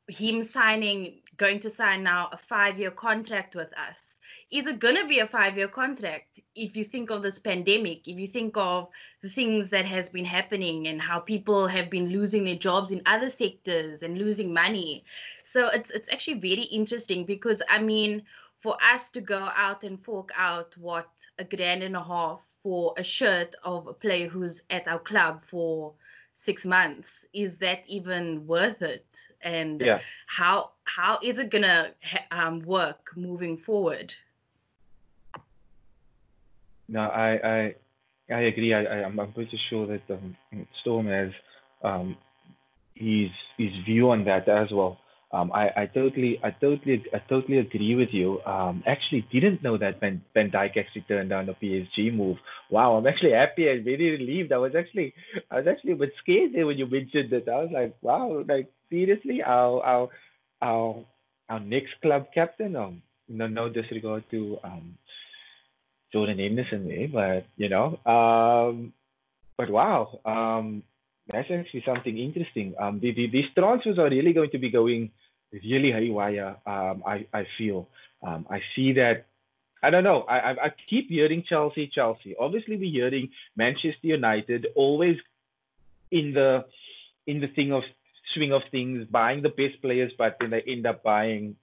him 0.08 0.42
signing, 0.42 1.20
going 1.36 1.60
to 1.60 1.70
sign 1.70 2.02
now 2.02 2.28
a 2.32 2.38
five 2.38 2.78
year 2.78 2.90
contract 2.90 3.54
with 3.54 3.72
us 3.78 4.08
is 4.50 4.66
it 4.66 4.78
going 4.78 4.96
to 4.96 5.06
be 5.06 5.18
a 5.18 5.26
five 5.26 5.56
year 5.56 5.68
contract 5.68 6.40
if 6.54 6.74
you 6.74 6.84
think 6.84 7.10
of 7.10 7.22
this 7.22 7.38
pandemic 7.38 8.08
if 8.08 8.18
you 8.18 8.26
think 8.26 8.56
of 8.56 8.88
the 9.22 9.28
things 9.28 9.68
that 9.68 9.84
has 9.84 10.08
been 10.08 10.24
happening 10.24 10.88
and 10.88 11.00
how 11.00 11.18
people 11.18 11.66
have 11.66 11.90
been 11.90 12.08
losing 12.08 12.44
their 12.44 12.56
jobs 12.56 12.90
in 12.90 13.02
other 13.06 13.28
sectors 13.28 14.02
and 14.02 14.18
losing 14.18 14.52
money? 14.52 15.04
So 15.44 15.68
it's 15.68 15.90
it's 15.90 16.08
actually 16.10 16.40
very 16.40 16.62
interesting 16.62 17.24
because 17.24 17.62
i 17.68 17.78
mean 17.80 18.22
for 18.58 18.76
us 18.92 19.08
to 19.10 19.20
go 19.20 19.48
out 19.56 19.84
and 19.84 20.02
fork 20.02 20.30
out 20.36 20.76
what 20.78 21.08
a 21.38 21.44
grand 21.44 21.82
and 21.82 21.96
a 21.96 22.02
half 22.02 22.42
for 22.62 22.92
a 22.96 23.04
shirt 23.04 23.54
of 23.62 23.86
a 23.86 23.92
player 23.92 24.28
who's 24.28 24.62
at 24.70 24.86
our 24.88 24.98
club 24.98 25.44
for 25.44 25.94
six 26.34 26.64
months 26.64 27.24
is 27.32 27.58
that 27.58 27.82
even 27.86 28.46
worth 28.46 28.82
it? 28.82 29.06
And 29.42 29.80
yeah. 29.80 30.00
how 30.26 30.70
how 30.84 31.18
is 31.22 31.38
it 31.38 31.50
gonna 31.50 31.92
um, 32.30 32.60
work 32.60 33.12
moving 33.16 33.56
forward 33.56 34.12
no 36.88 37.00
i 37.00 37.30
i 37.44 37.74
i 38.30 38.40
agree 38.40 38.72
i, 38.74 38.82
I 38.82 39.04
i'm 39.04 39.32
pretty 39.32 39.60
sure 39.68 39.86
that 39.86 40.02
um, 40.10 40.36
storm 40.80 41.06
has 41.06 41.30
um 41.82 42.16
his 42.94 43.30
his 43.56 43.72
view 43.84 44.10
on 44.10 44.24
that 44.24 44.48
as 44.48 44.70
well 44.70 44.98
um, 45.30 45.52
I, 45.52 45.70
I 45.76 45.86
totally, 45.86 46.40
I 46.42 46.50
totally, 46.50 47.04
I 47.12 47.18
totally 47.28 47.58
agree 47.58 47.94
with 47.94 48.08
you. 48.12 48.40
Um, 48.46 48.82
actually, 48.86 49.26
didn't 49.30 49.62
know 49.62 49.76
that 49.76 50.00
Van, 50.00 50.22
Van 50.32 50.50
Dijk 50.50 50.78
actually 50.78 51.02
turned 51.02 51.28
down 51.28 51.46
the 51.46 51.52
PSG 51.52 52.14
move. 52.14 52.38
Wow, 52.70 52.94
I'm 52.96 53.06
actually 53.06 53.32
happy 53.32 53.68
and 53.68 53.84
very 53.84 54.10
relieved. 54.12 54.52
I 54.52 54.56
was 54.58 54.74
actually, 54.74 55.12
I 55.50 55.56
was 55.56 55.66
actually 55.66 55.92
a 55.92 55.96
bit 55.96 56.12
scared 56.22 56.54
there 56.54 56.66
when 56.66 56.78
you 56.78 56.86
mentioned 56.86 57.30
that. 57.30 57.46
I 57.46 57.62
was 57.62 57.70
like, 57.70 57.94
wow, 58.00 58.42
like 58.48 58.72
seriously, 58.88 59.42
our, 59.42 59.82
our, 59.84 60.08
our, 60.62 61.04
our 61.50 61.60
next 61.60 62.00
club 62.00 62.28
captain. 62.34 62.74
Um, 62.74 63.02
no, 63.28 63.46
no 63.46 63.68
disregard 63.68 64.24
to 64.30 64.56
um, 64.64 64.96
Jordan 66.12 66.38
Henderson 66.38 66.88
there, 66.88 67.08
but 67.08 67.46
you 67.56 67.68
know, 67.68 67.98
um, 68.06 68.92
but 69.56 69.70
wow, 69.70 70.20
um, 70.24 70.82
that's 71.30 71.50
actually 71.50 71.82
something 71.84 72.16
interesting. 72.16 72.74
Um, 72.80 73.00
the, 73.00 73.12
the, 73.12 73.28
these 73.28 73.44
transfers 73.54 73.98
are 73.98 74.08
really 74.08 74.32
going 74.32 74.50
to 74.50 74.58
be 74.58 74.70
going 74.70 75.10
really 75.52 75.92
haywire. 75.92 76.56
Um, 76.66 77.02
I, 77.06 77.26
I 77.32 77.46
feel. 77.58 77.88
Um, 78.26 78.46
I 78.50 78.60
see 78.74 78.92
that 78.94 79.26
I 79.82 79.90
don't 79.90 80.04
know. 80.04 80.22
I, 80.22 80.38
I, 80.38 80.50
I 80.50 80.72
keep 80.88 81.08
hearing 81.08 81.44
Chelsea, 81.48 81.90
Chelsea. 81.92 82.34
Obviously, 82.38 82.76
we're 82.76 82.90
hearing 82.90 83.30
Manchester 83.56 83.98
United 84.02 84.68
always 84.74 85.16
in 86.10 86.32
the 86.32 86.64
in 87.26 87.40
the 87.40 87.48
thing 87.48 87.72
of 87.72 87.82
swing 88.34 88.52
of 88.52 88.62
things, 88.70 89.06
buying 89.10 89.42
the 89.42 89.50
best 89.50 89.80
players, 89.82 90.12
but 90.18 90.36
then 90.40 90.50
they 90.50 90.62
end 90.66 90.86
up 90.86 91.02
buying 91.02 91.56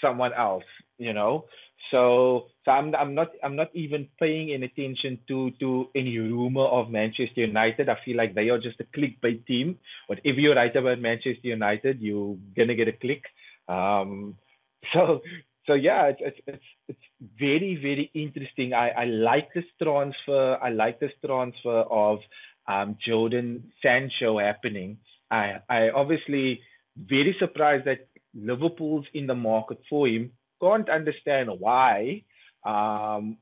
someone 0.00 0.32
else. 0.32 0.64
You 0.98 1.12
know. 1.12 1.46
So, 1.90 2.46
so 2.64 2.70
I'm, 2.70 2.94
I'm 2.94 3.14
not 3.14 3.28
I'm 3.42 3.56
not 3.56 3.70
even 3.74 4.08
paying 4.18 4.52
any 4.52 4.66
attention 4.66 5.18
to 5.28 5.50
to 5.60 5.88
any 5.94 6.18
rumor 6.18 6.64
of 6.64 6.90
Manchester 6.90 7.42
United. 7.42 7.88
I 7.88 7.98
feel 8.04 8.16
like 8.16 8.34
they 8.34 8.48
are 8.48 8.58
just 8.58 8.80
a 8.80 8.84
clickbait 8.84 9.46
team. 9.46 9.78
Whatever 10.06 10.40
you 10.40 10.52
write 10.52 10.74
about 10.76 11.00
Manchester 11.00 11.48
United, 11.48 12.00
you're 12.00 12.36
gonna 12.56 12.74
get 12.74 12.88
a 12.88 12.92
click. 12.92 13.24
Um, 13.68 14.36
so 14.92 15.20
so 15.66 15.74
yeah, 15.74 16.06
it's, 16.06 16.20
it's 16.20 16.40
it's 16.46 16.64
it's 16.88 17.06
very 17.38 17.76
very 17.76 18.10
interesting. 18.14 18.72
I 18.72 18.90
I 18.90 19.04
like 19.04 19.52
this 19.54 19.64
transfer. 19.82 20.58
I 20.62 20.70
like 20.70 20.98
this 21.00 21.12
transfer 21.24 21.80
of 21.80 22.18
um, 22.66 22.96
Jadon 23.06 23.62
Sancho 23.82 24.38
happening. 24.38 24.98
I 25.30 25.60
I 25.68 25.90
obviously 25.90 26.60
very 26.96 27.36
surprised 27.38 27.84
that 27.84 28.08
Liverpool's 28.34 29.06
in 29.14 29.26
the 29.26 29.34
market 29.34 29.78
for 29.88 30.08
him 30.08 30.32
can't 30.60 30.88
understand 30.88 31.50
why. 31.58 32.22
Um, 32.64 33.38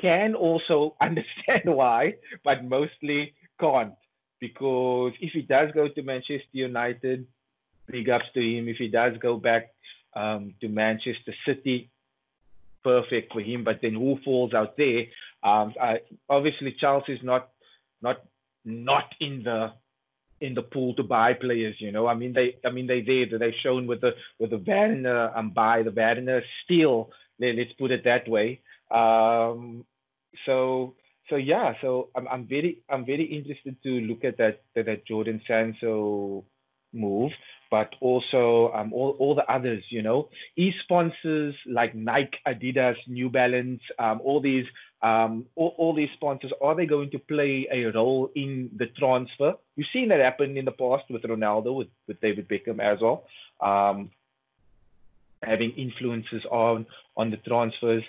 can 0.00 0.34
also 0.34 0.94
understand 1.00 1.64
why, 1.64 2.14
but 2.44 2.64
mostly 2.64 3.34
can't. 3.60 3.94
Because 4.40 5.12
if 5.20 5.32
he 5.32 5.42
does 5.42 5.70
go 5.74 5.88
to 5.88 6.02
Manchester 6.02 6.46
United, 6.52 7.26
big 7.90 8.08
ups 8.08 8.26
to 8.34 8.40
him. 8.40 8.68
If 8.68 8.76
he 8.76 8.88
does 8.88 9.16
go 9.20 9.36
back 9.36 9.74
um, 10.14 10.54
to 10.60 10.68
Manchester 10.68 11.34
City, 11.46 11.90
perfect 12.84 13.32
for 13.32 13.40
him. 13.40 13.64
But 13.64 13.80
then 13.82 13.94
who 13.94 14.18
falls 14.24 14.54
out 14.54 14.76
there? 14.76 15.06
Um, 15.42 15.74
I, 15.80 16.00
obviously, 16.28 16.76
Chelsea's 16.78 17.20
not 17.22 17.50
not 18.00 18.22
not 18.64 19.12
in 19.20 19.42
the 19.42 19.72
in 20.40 20.54
the 20.54 20.62
pool 20.62 20.94
to 20.94 21.02
buy 21.02 21.34
players. 21.34 21.76
You 21.78 21.92
know, 21.92 22.06
I 22.06 22.14
mean 22.14 22.32
they, 22.32 22.56
I 22.64 22.70
mean 22.70 22.86
they 22.86 23.00
did. 23.00 23.32
They've 23.38 23.52
shown 23.62 23.86
with 23.86 24.00
the 24.00 24.14
with 24.38 24.50
the 24.50 24.62
Werner 24.66 25.32
and 25.36 25.54
buy 25.54 25.82
the 25.82 25.90
Werner 25.90 26.42
steal. 26.64 27.10
Let's 27.40 27.72
put 27.78 27.90
it 27.90 28.04
that 28.04 28.28
way. 28.28 28.60
Um, 28.90 29.84
so 30.46 30.94
so 31.28 31.36
yeah, 31.36 31.74
so 31.80 32.08
I'm 32.16 32.26
I'm 32.28 32.46
very 32.46 32.82
I'm 32.88 33.04
very 33.04 33.24
interested 33.24 33.76
to 33.82 33.90
look 34.00 34.24
at 34.24 34.38
that 34.38 34.62
that, 34.74 34.86
that 34.86 35.06
Jadon 35.06 35.40
Sancho 35.46 36.44
move, 36.92 37.32
but 37.70 37.94
also 38.00 38.72
um, 38.74 38.92
all, 38.92 39.16
all 39.18 39.34
the 39.34 39.44
others, 39.52 39.84
you 39.90 40.02
know, 40.02 40.28
e-sponsors 40.56 41.54
like 41.66 41.94
Nike, 41.94 42.38
Adidas, 42.46 42.96
New 43.06 43.28
Balance, 43.28 43.80
um, 43.98 44.20
all 44.24 44.40
these 44.40 44.64
um, 45.00 45.46
all, 45.54 45.74
all 45.78 45.94
these 45.94 46.08
sponsors, 46.14 46.52
are 46.60 46.74
they 46.74 46.86
going 46.86 47.10
to 47.10 47.18
play 47.20 47.68
a 47.70 47.84
role 47.86 48.30
in 48.34 48.70
the 48.76 48.86
transfer? 48.86 49.54
You've 49.76 49.86
seen 49.92 50.08
that 50.08 50.18
happen 50.18 50.56
in 50.56 50.64
the 50.64 50.72
past 50.72 51.04
with 51.08 51.22
Ronaldo, 51.22 51.76
with, 51.76 51.88
with 52.08 52.20
David 52.20 52.48
Beckham 52.48 52.80
as 52.80 52.98
well, 53.00 53.24
um, 53.60 54.10
having 55.42 55.70
influences 55.72 56.44
on 56.50 56.86
on 57.16 57.30
the 57.30 57.36
transfers. 57.36 58.02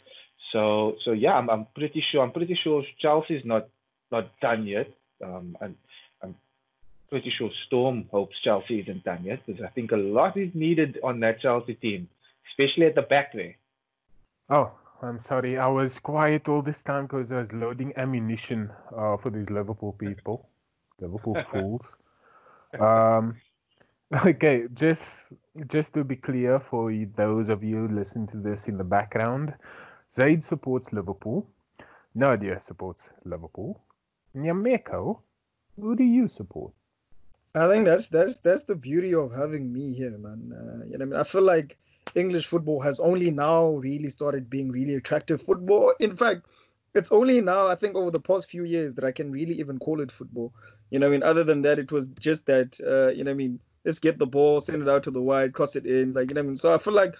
So 0.51 0.95
so 1.05 1.11
yeah, 1.11 1.33
I'm, 1.33 1.49
I'm 1.49 1.67
pretty 1.75 2.03
sure 2.11 2.23
I'm 2.23 2.31
pretty 2.31 2.57
sure 2.63 2.83
Chelsea's 2.99 3.43
not 3.45 3.67
not 4.11 4.31
done 4.39 4.65
yet. 4.65 4.87
Um, 5.23 5.57
and 5.61 5.75
pretty 7.09 7.29
sure 7.29 7.49
Storm 7.67 8.07
hopes 8.11 8.35
Chelsea 8.43 8.79
isn't 8.81 9.03
done 9.03 9.23
yet 9.23 9.39
because 9.45 9.61
I 9.61 9.67
think 9.69 9.91
a 9.91 9.97
lot 9.97 10.37
is 10.37 10.53
needed 10.53 10.99
on 11.03 11.19
that 11.21 11.41
Chelsea 11.41 11.75
team, 11.75 12.09
especially 12.51 12.85
at 12.85 12.95
the 12.95 13.01
back 13.01 13.33
there. 13.33 13.55
Oh, 14.49 14.71
I'm 15.01 15.21
sorry. 15.21 15.57
I 15.57 15.67
was 15.67 15.99
quiet 15.99 16.47
all 16.47 16.61
this 16.61 16.81
time 16.81 17.05
because 17.05 17.31
I 17.31 17.39
was 17.39 17.53
loading 17.53 17.93
ammunition 17.97 18.71
uh, 18.95 19.17
for 19.17 19.29
these 19.29 19.49
Liverpool 19.49 19.93
people, 19.93 20.49
Liverpool 20.99 21.37
fools. 21.51 21.85
Um, 22.79 23.37
okay, 24.25 24.65
just 24.73 25.03
just 25.67 25.93
to 25.93 26.03
be 26.03 26.15
clear 26.15 26.59
for 26.59 26.91
those 27.15 27.49
of 27.49 27.63
you 27.63 27.87
listening 27.87 28.27
to 28.27 28.37
this 28.37 28.67
in 28.67 28.77
the 28.77 28.83
background, 28.83 29.53
Zaid 30.13 30.43
supports 30.43 30.91
Liverpool. 30.91 31.47
Nadia 32.15 32.59
supports 32.59 33.05
Liverpool. 33.23 33.79
Nyameko, 34.35 35.19
who 35.79 35.95
do 35.95 36.03
you 36.03 36.27
support? 36.27 36.73
I 37.55 37.67
think 37.67 37.85
that's 37.85 38.07
that's 38.07 38.37
that's 38.39 38.63
the 38.63 38.75
beauty 38.75 39.13
of 39.13 39.33
having 39.33 39.73
me 39.73 39.93
here, 39.93 40.17
man. 40.17 40.53
Uh, 40.53 40.85
you 40.85 40.97
know, 40.97 41.03
I 41.03 41.05
mean, 41.05 41.19
I 41.19 41.23
feel 41.23 41.41
like 41.41 41.77
English 42.15 42.45
football 42.47 42.79
has 42.81 42.99
only 42.99 43.31
now 43.31 43.69
really 43.71 44.09
started 44.09 44.49
being 44.49 44.71
really 44.71 44.95
attractive 44.95 45.41
football. 45.41 45.93
In 45.99 46.15
fact, 46.15 46.47
it's 46.93 47.11
only 47.11 47.41
now, 47.41 47.67
I 47.67 47.75
think, 47.75 47.95
over 47.95 48.11
the 48.11 48.19
past 48.19 48.49
few 48.49 48.63
years 48.65 48.93
that 48.95 49.03
I 49.03 49.11
can 49.11 49.31
really 49.31 49.55
even 49.55 49.79
call 49.79 50.01
it 50.01 50.11
football. 50.11 50.53
You 50.91 50.99
know, 50.99 51.07
I 51.07 51.09
mean, 51.09 51.23
other 51.23 51.43
than 51.43 51.61
that, 51.63 51.79
it 51.79 51.91
was 51.91 52.07
just 52.19 52.45
that, 52.47 52.79
uh, 52.85 53.09
you 53.09 53.23
know, 53.23 53.31
I 53.31 53.35
mean, 53.35 53.59
let's 53.85 53.99
get 53.99 54.19
the 54.19 54.27
ball, 54.27 54.59
send 54.59 54.81
it 54.81 54.89
out 54.89 55.03
to 55.03 55.11
the 55.11 55.21
wide, 55.21 55.53
cross 55.53 55.75
it 55.75 55.85
in, 55.85 56.13
like, 56.13 56.29
you 56.29 56.35
know, 56.35 56.41
I 56.41 56.43
mean, 56.43 56.55
so 56.55 56.73
I 56.73 56.77
feel 56.77 56.93
like 56.93 57.15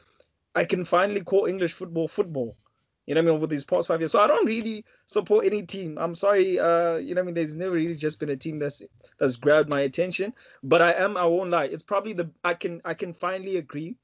I 0.55 0.65
can 0.65 0.85
finally 0.85 1.21
call 1.21 1.45
English 1.45 1.73
football 1.73 2.07
football. 2.07 2.55
You 3.09 3.15
know, 3.15 3.21
I 3.21 3.23
mean, 3.23 3.33
over 3.33 3.47
these 3.47 3.65
past 3.65 3.87
five 3.87 3.99
years. 3.99 4.11
So 4.11 4.19
I 4.19 4.27
don't 4.27 4.45
really 4.45 4.85
support 5.07 5.43
any 5.43 5.63
team. 5.63 5.97
I'm 5.99 6.13
sorry. 6.13 6.59
Uh, 6.59 6.97
you 6.97 7.15
know, 7.15 7.21
I 7.21 7.23
mean, 7.23 7.33
there's 7.33 7.55
never 7.55 7.71
really 7.71 7.95
just 7.95 8.19
been 8.19 8.29
a 8.29 8.35
team 8.35 8.59
that's 8.59 8.83
that's 9.17 9.35
grabbed 9.35 9.67
my 9.67 9.81
attention. 9.81 10.31
But 10.61 10.83
I 10.83 10.91
am, 10.91 11.17
I 11.17 11.25
won't 11.25 11.49
lie. 11.49 11.65
It's 11.65 11.81
probably 11.81 12.13
the 12.13 12.29
I 12.43 12.53
can 12.53 12.81
I 12.85 12.93
can 12.93 13.11
finally 13.15 13.57
agree 13.57 13.95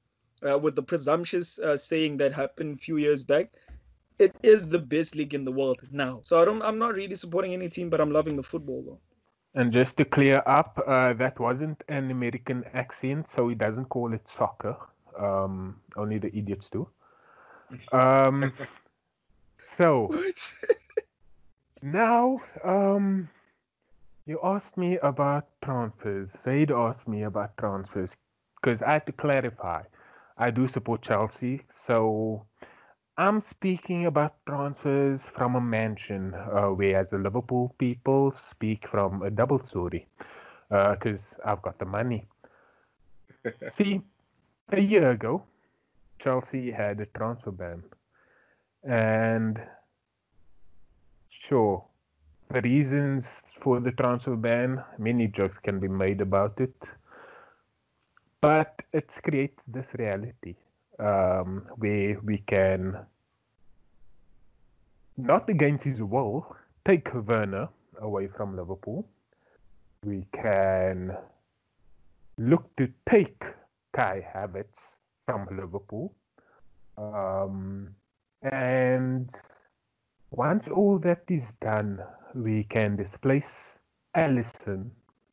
uh, 0.42 0.58
with 0.58 0.76
the 0.76 0.82
presumptuous 0.82 1.60
uh, 1.60 1.78
saying 1.78 2.18
that 2.18 2.34
happened 2.34 2.80
a 2.80 2.82
few 2.82 2.98
years 2.98 3.22
back. 3.22 3.54
It 4.18 4.36
is 4.42 4.68
the 4.68 4.80
best 4.80 5.16
league 5.16 5.36
in 5.36 5.46
the 5.46 5.52
world 5.52 5.84
now. 5.92 6.22
So 6.24 6.42
I 6.42 6.46
don't. 6.46 6.64
I'm 6.64 6.80
not 6.80 6.96
really 6.96 7.16
supporting 7.16 7.54
any 7.54 7.70
team, 7.70 7.92
but 7.92 8.02
I'm 8.02 8.12
loving 8.12 8.36
the 8.36 8.42
football 8.42 8.84
though. 8.88 9.00
And 9.54 9.72
just 9.72 9.98
to 9.98 10.06
clear 10.06 10.42
up, 10.48 10.82
uh, 10.88 11.14
that 11.14 11.40
wasn't 11.40 11.84
an 11.90 12.10
American 12.10 12.66
accent, 12.74 13.28
so 13.30 13.50
he 13.50 13.54
doesn't 13.54 13.86
call 13.86 14.14
it 14.14 14.26
soccer. 14.36 14.76
Um, 15.16 15.76
only 15.96 16.18
the 16.18 16.36
idiots 16.36 16.72
do. 16.72 16.90
Um, 17.92 18.54
so 19.78 20.10
now, 21.84 22.40
um, 22.64 23.30
you 24.26 24.40
asked 24.44 24.78
me 24.78 24.98
about 25.00 25.48
transfers. 25.64 26.32
Zaid 26.42 26.72
asked 26.72 27.08
me 27.08 27.24
about 27.24 27.58
transfers 27.58 28.16
because 28.56 28.82
I 28.82 28.94
had 28.94 29.06
to 29.06 29.12
clarify. 29.12 29.84
I 30.38 30.52
do 30.52 30.68
support 30.68 31.02
Chelsea, 31.02 31.62
so 31.86 32.46
I'm 33.18 33.42
speaking 33.42 34.08
about 34.08 34.36
transfers 34.46 35.22
from 35.34 35.56
a 35.56 35.62
mansion, 35.62 36.34
uh, 36.34 36.68
whereas 36.68 37.12
the 37.12 37.18
Liverpool 37.18 37.74
people 37.78 38.34
speak 38.38 38.88
from 38.88 39.22
a 39.22 39.30
double 39.30 39.64
story, 39.64 40.08
because 40.70 41.36
uh, 41.46 41.52
I've 41.52 41.62
got 41.62 41.80
the 41.80 41.86
money. 41.86 42.26
See, 43.74 44.02
a 44.72 44.82
year 44.82 45.12
ago, 45.12 45.44
Chelsea 46.20 46.72
had 46.72 47.00
a 47.00 47.06
transfer 47.06 47.52
ban, 47.52 47.84
and 48.86 49.60
sure, 51.30 51.84
the 52.52 52.62
reasons 52.62 53.42
for 53.60 53.80
the 53.80 53.92
transfer 53.92 54.36
ban, 54.36 54.84
many 54.98 55.28
jokes 55.28 55.58
can 55.64 55.80
be 55.80 55.88
made 55.88 56.22
about 56.22 56.60
it 56.60 56.76
but 58.46 58.84
it's 58.94 59.20
created 59.22 59.58
this 59.68 59.88
reality 59.98 60.54
um, 61.00 61.66
where 61.78 62.20
we 62.24 62.38
can, 62.46 62.96
not 65.18 65.50
against 65.50 65.84
his 65.84 66.00
will, 66.00 66.56
take 66.88 67.12
Werner 67.12 67.70
away 68.00 68.28
from 68.28 68.56
Liverpool. 68.56 69.08
We 70.04 70.28
can 70.32 71.18
look 72.38 72.70
to 72.76 72.88
take 73.10 73.42
Kai 73.94 74.24
Havertz 74.36 74.78
from 75.26 75.48
Liverpool. 75.50 76.14
Um, 77.00 77.96
and 78.52 79.30
once 80.32 80.68
all 80.68 81.00
that 81.00 81.24
is 81.30 81.54
done, 81.62 82.00
we 82.34 82.64
can 82.66 82.96
displace 82.96 83.76
Alisson 84.16 84.90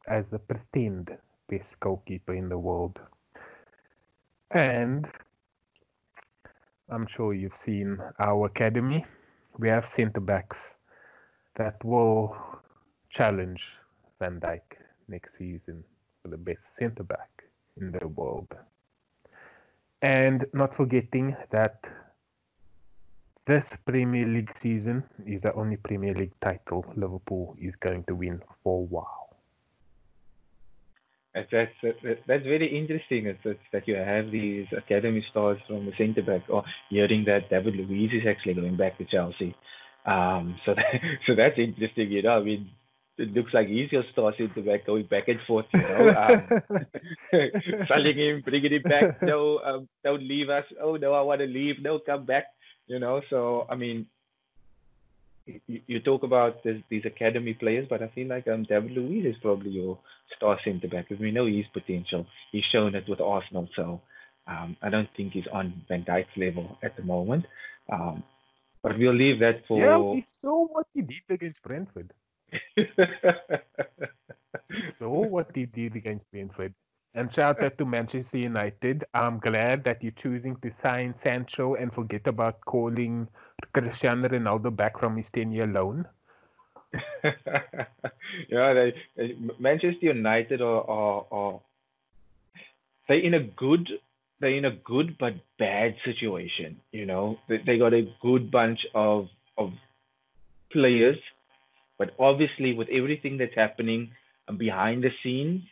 as 0.09 0.27
the 0.29 0.38
pretend 0.38 1.16
best 1.48 1.79
goalkeeper 1.81 2.35
in 2.35 2.48
the 2.48 2.59
world. 2.59 2.98
And 4.51 5.07
I'm 6.88 7.07
sure 7.07 7.35
you've 7.35 7.57
seen 7.57 7.98
our 8.18 8.46
academy. 8.46 9.05
We 9.59 9.68
have 9.68 9.88
centre 9.88 10.20
backs 10.20 10.59
that 11.57 11.83
will 11.85 12.37
challenge 13.11 13.62
Van 14.18 14.40
Dijk 14.40 14.62
next 15.09 15.37
season 15.37 15.85
for 16.22 16.29
the 16.29 16.37
best 16.37 16.62
centre 16.79 17.03
back 17.03 17.44
in 17.77 17.92
the 17.92 18.09
world. 18.09 18.48
And 20.01 20.46
not 20.53 20.75
forgetting 20.75 21.37
that 21.51 21.85
this 23.46 23.74
Premier 23.85 24.26
League 24.26 24.52
season 24.57 25.02
is 25.26 25.42
the 25.42 25.52
only 25.55 25.76
Premier 25.76 26.14
League 26.14 26.35
title 26.40 26.85
Liverpool 26.96 27.57
is 27.59 27.74
going 27.76 28.05
to 28.05 28.14
win 28.14 28.40
for 28.62 28.81
a 28.81 28.85
while. 28.85 29.22
That's, 31.35 31.48
that's, 31.50 31.74
that's 32.26 32.44
very 32.44 32.78
interesting. 32.78 33.26
It's, 33.26 33.40
it's 33.44 33.61
that 33.72 33.88
you 33.88 33.96
have 33.96 34.31
these 34.31 34.66
academy 34.76 35.24
stars 35.31 35.59
from 35.66 35.87
the 35.87 35.92
centre 35.96 36.22
back, 36.22 36.42
or 36.48 36.62
hearing 36.90 37.24
that 37.24 37.48
David 37.48 37.74
Luiz 37.76 38.11
is 38.12 38.26
actually 38.28 38.55
going 38.55 38.76
back 38.76 38.98
to 38.98 39.05
Chelsea. 39.07 39.57
Um, 40.05 40.57
so 40.66 40.74
that, 40.76 41.00
so 41.26 41.35
that's 41.35 41.59
interesting. 41.59 42.12
You 42.12 42.22
know, 42.22 42.38
I 42.38 42.42
mean, 42.42 42.70
it 43.16 43.33
looks 43.33 43.55
like 43.55 43.68
he's 43.68 43.90
your 43.90 44.05
star 44.12 44.35
centre 44.37 44.61
back 44.61 44.87
going 44.87 45.07
back 45.07 45.28
and 45.28 45.40
forth. 45.46 45.66
You 45.72 45.81
know, 45.81 46.09
um, 46.09 46.87
selling 47.88 48.18
him, 48.18 48.42
bringing 48.44 48.72
him 48.72 48.83
back. 48.83 49.22
No, 49.22 49.59
um, 49.61 49.88
don't 50.05 50.22
leave 50.22 50.50
us. 50.50 50.64
Oh 50.81 50.96
no, 50.96 51.14
I 51.14 51.22
want 51.22 51.40
to 51.40 51.46
leave. 51.46 51.76
No, 51.81 51.98
come 51.98 52.26
back. 52.26 52.44
You 52.86 52.98
know, 52.98 53.22
so 53.30 53.66
I 53.68 53.76
mean, 53.76 54.06
you, 55.46 55.80
you 55.86 56.00
talk 56.00 56.22
about 56.22 56.62
this, 56.62 56.80
these 56.88 57.04
academy 57.04 57.54
players, 57.54 57.86
but 57.88 58.02
I 58.02 58.08
feel 58.08 58.28
like 58.28 58.46
um, 58.48 58.64
David 58.64 58.92
Luiz 58.92 59.24
is 59.24 59.36
probably 59.40 59.70
your 59.70 59.98
star 60.36 60.58
centre 60.64 60.88
back 60.88 61.08
because 61.08 61.20
we 61.20 61.30
know 61.30 61.46
his 61.46 61.66
potential. 61.72 62.26
He's 62.50 62.64
shown 62.64 62.94
it 62.94 63.08
with 63.08 63.20
Arsenal, 63.20 63.68
so 63.74 64.00
um, 64.46 64.76
I 64.82 64.90
don't 64.90 65.08
think 65.16 65.32
he's 65.32 65.46
on 65.52 65.82
Van 65.88 66.04
Dijk's 66.04 66.36
level 66.36 66.78
at 66.82 66.96
the 66.96 67.02
moment. 67.02 67.46
Um, 67.90 68.22
but 68.82 68.98
we'll 68.98 69.14
leave 69.14 69.38
that 69.40 69.66
for. 69.66 69.78
Yeah, 69.78 69.98
we 69.98 70.24
saw 70.40 70.66
what 70.66 70.86
he 70.92 71.02
did 71.02 71.22
against 71.28 71.62
Brentford. 71.62 72.12
we 72.76 72.86
saw 74.92 75.26
what 75.26 75.50
he 75.54 75.66
did 75.66 75.94
against 75.96 76.30
Brentford. 76.30 76.74
And 77.14 77.33
shout 77.33 77.62
out 77.62 77.77
to 77.77 77.85
Manchester 77.85 78.38
United. 78.38 79.05
I'm 79.12 79.38
glad 79.38 79.85
that 79.85 80.03
you're 80.03 80.12
choosing 80.12 80.57
to 80.57 80.72
sign 80.83 81.14
Sancho 81.22 81.75
and 81.75 81.92
forget 81.92 82.27
about 82.27 82.61
calling 82.64 83.29
Cristiano 83.75 84.29
Ronaldo 84.29 84.75
back 84.75 84.98
from 84.98 85.18
his 85.18 85.31
10 85.31 85.53
year 85.53 85.66
loan. 85.66 86.07
yeah, 88.48 88.72
they, 88.72 88.94
they, 89.16 89.37
Manchester 89.59 90.07
United 90.07 90.61
are, 90.61 90.90
are, 90.90 91.27
are 91.31 91.61
they're 93.09 93.18
in 93.18 93.35
a 93.35 93.40
good 93.40 93.88
they're 94.40 94.57
in 94.57 94.64
a 94.64 94.72
good 94.72 95.16
but 95.18 95.35
bad 95.59 95.94
situation. 96.05 96.81
You 96.90 97.07
know, 97.07 97.38
they, 97.48 97.59
they 97.59 97.79
got 97.79 97.94
a 97.94 98.11
good 98.20 98.51
bunch 98.51 98.81
of 98.94 99.29
of 99.57 99.72
players, 100.70 101.18
but 101.98 102.14
obviously 102.18 102.75
with 102.75 102.88
everything 102.88 103.38
that's 103.38 103.55
happening 103.55 104.11
behind 104.59 105.05
the 105.05 105.11
scenes, 105.22 105.62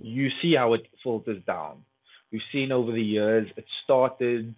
you 0.00 0.30
see 0.42 0.54
how 0.54 0.74
it 0.74 0.86
filters 1.02 1.42
down. 1.46 1.84
We've 2.32 2.42
seen 2.52 2.72
over 2.72 2.92
the 2.92 3.02
years 3.02 3.48
it 3.56 3.66
started 3.84 4.54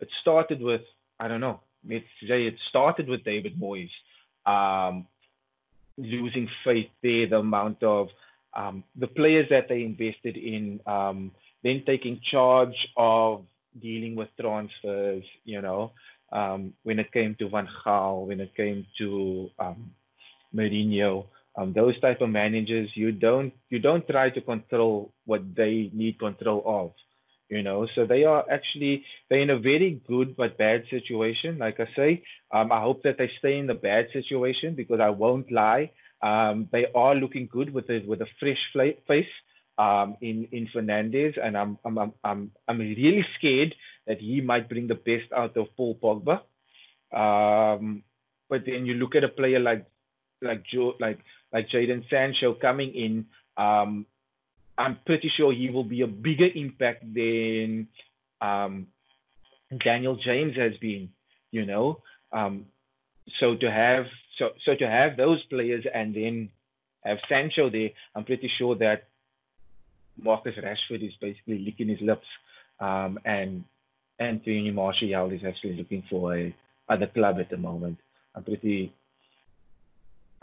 it 0.00 0.08
started 0.20 0.60
with 0.60 0.82
I 1.18 1.28
don't 1.28 1.40
know, 1.40 1.60
let's 1.88 2.04
say 2.28 2.46
it 2.46 2.56
started 2.68 3.08
with 3.08 3.24
David 3.24 3.58
Moyes. 3.58 3.90
Um, 4.46 5.06
losing 5.96 6.48
faith 6.64 6.88
there, 7.02 7.28
the 7.28 7.38
amount 7.38 7.82
of 7.82 8.08
um, 8.54 8.84
the 8.96 9.06
players 9.06 9.46
that 9.50 9.68
they 9.68 9.82
invested 9.82 10.36
in, 10.36 10.80
um, 10.86 11.30
then 11.62 11.82
taking 11.86 12.20
charge 12.30 12.76
of 12.96 13.44
dealing 13.80 14.14
with 14.14 14.28
transfers, 14.40 15.24
you 15.44 15.60
know, 15.60 15.92
um, 16.32 16.72
when 16.82 16.98
it 16.98 17.12
came 17.12 17.34
to 17.36 17.48
Van 17.48 17.68
Gaal, 17.84 18.26
when 18.26 18.40
it 18.40 18.54
came 18.56 18.86
to 18.98 19.50
um, 19.58 19.90
Mourinho, 20.54 21.26
um, 21.56 21.72
those 21.72 21.98
type 22.00 22.20
of 22.20 22.30
managers 22.30 22.90
you 22.94 23.12
don't 23.12 23.52
you 23.70 23.78
don't 23.78 24.06
try 24.08 24.30
to 24.30 24.40
control 24.40 25.12
what 25.24 25.42
they 25.54 25.90
need 25.92 26.18
control 26.18 26.62
of 26.66 26.92
you 27.48 27.62
know? 27.62 27.86
So 27.94 28.06
they 28.06 28.24
are 28.24 28.44
actually 28.50 29.04
they're 29.28 29.40
in 29.40 29.50
a 29.50 29.58
very 29.58 30.00
good 30.06 30.36
but 30.36 30.58
bad 30.58 30.84
situation 30.90 31.58
like 31.58 31.78
i 31.80 31.86
say. 31.94 32.22
Um, 32.52 32.72
i 32.72 32.80
hope 32.80 33.02
that 33.02 33.18
they 33.18 33.30
stay 33.38 33.58
in 33.58 33.66
the 33.66 33.74
bad 33.74 34.08
situation 34.12 34.74
because 34.74 35.00
i 35.00 35.10
won't 35.10 35.50
lie. 35.50 35.90
Um, 36.22 36.68
they 36.72 36.86
are 36.94 37.14
looking 37.14 37.46
good 37.46 37.72
with 37.72 37.90
a 37.90 38.00
with 38.06 38.22
a 38.22 38.26
fresh 38.40 38.72
face 39.06 39.34
um, 39.78 40.16
in 40.20 40.48
in 40.52 40.66
Fernandes, 40.68 41.36
and 41.42 41.56
I'm, 41.56 41.78
I'm 41.84 41.98
I'm 41.98 42.12
I'm 42.24 42.50
I'm 42.68 42.78
really 42.78 43.26
scared 43.34 43.74
that 44.06 44.20
he 44.20 44.40
might 44.40 44.68
bring 44.68 44.86
the 44.86 44.94
best 44.94 45.32
out 45.32 45.56
of 45.56 45.68
Paul 45.76 45.96
Pogba. 46.02 46.40
Um, 47.12 48.02
but 48.48 48.64
then 48.66 48.86
you 48.86 48.94
look 48.94 49.14
at 49.14 49.24
a 49.24 49.28
player 49.28 49.58
like 49.60 49.86
like 50.42 50.64
Joe, 50.64 50.94
like 51.00 51.18
like 51.54 51.68
Jadon 51.70 52.04
Sancho 52.10 52.52
coming 52.52 52.92
in, 52.94 53.26
um, 53.56 54.04
I'm 54.76 54.98
pretty 55.06 55.28
sure 55.28 55.52
he 55.52 55.70
will 55.70 55.84
be 55.84 56.02
a 56.02 56.06
bigger 56.08 56.48
impact 56.52 57.02
than 57.14 57.86
um, 58.40 58.88
Daniel 59.78 60.16
James 60.16 60.56
has 60.56 60.76
been. 60.78 61.10
You 61.52 61.64
know, 61.64 62.02
um, 62.32 62.66
so 63.38 63.54
to 63.54 63.70
have 63.70 64.06
so 64.36 64.50
so 64.64 64.74
to 64.74 64.88
have 64.88 65.16
those 65.16 65.40
players 65.44 65.84
and 65.94 66.12
then 66.12 66.50
have 67.04 67.18
Sancho 67.28 67.70
there, 67.70 67.90
I'm 68.16 68.24
pretty 68.24 68.48
sure 68.48 68.74
that 68.76 69.04
Marcus 70.20 70.56
Rashford 70.56 71.06
is 71.06 71.14
basically 71.20 71.60
licking 71.60 71.88
his 71.88 72.00
lips, 72.00 72.26
um, 72.80 73.20
and 73.24 73.62
Anthony 74.18 74.72
Martial 74.72 75.30
is 75.30 75.44
actually 75.46 75.76
looking 75.76 76.02
for 76.10 76.36
a 76.36 76.52
other 76.88 77.06
club 77.06 77.38
at 77.38 77.50
the 77.50 77.56
moment. 77.56 77.98
I'm 78.34 78.42
pretty 78.42 78.92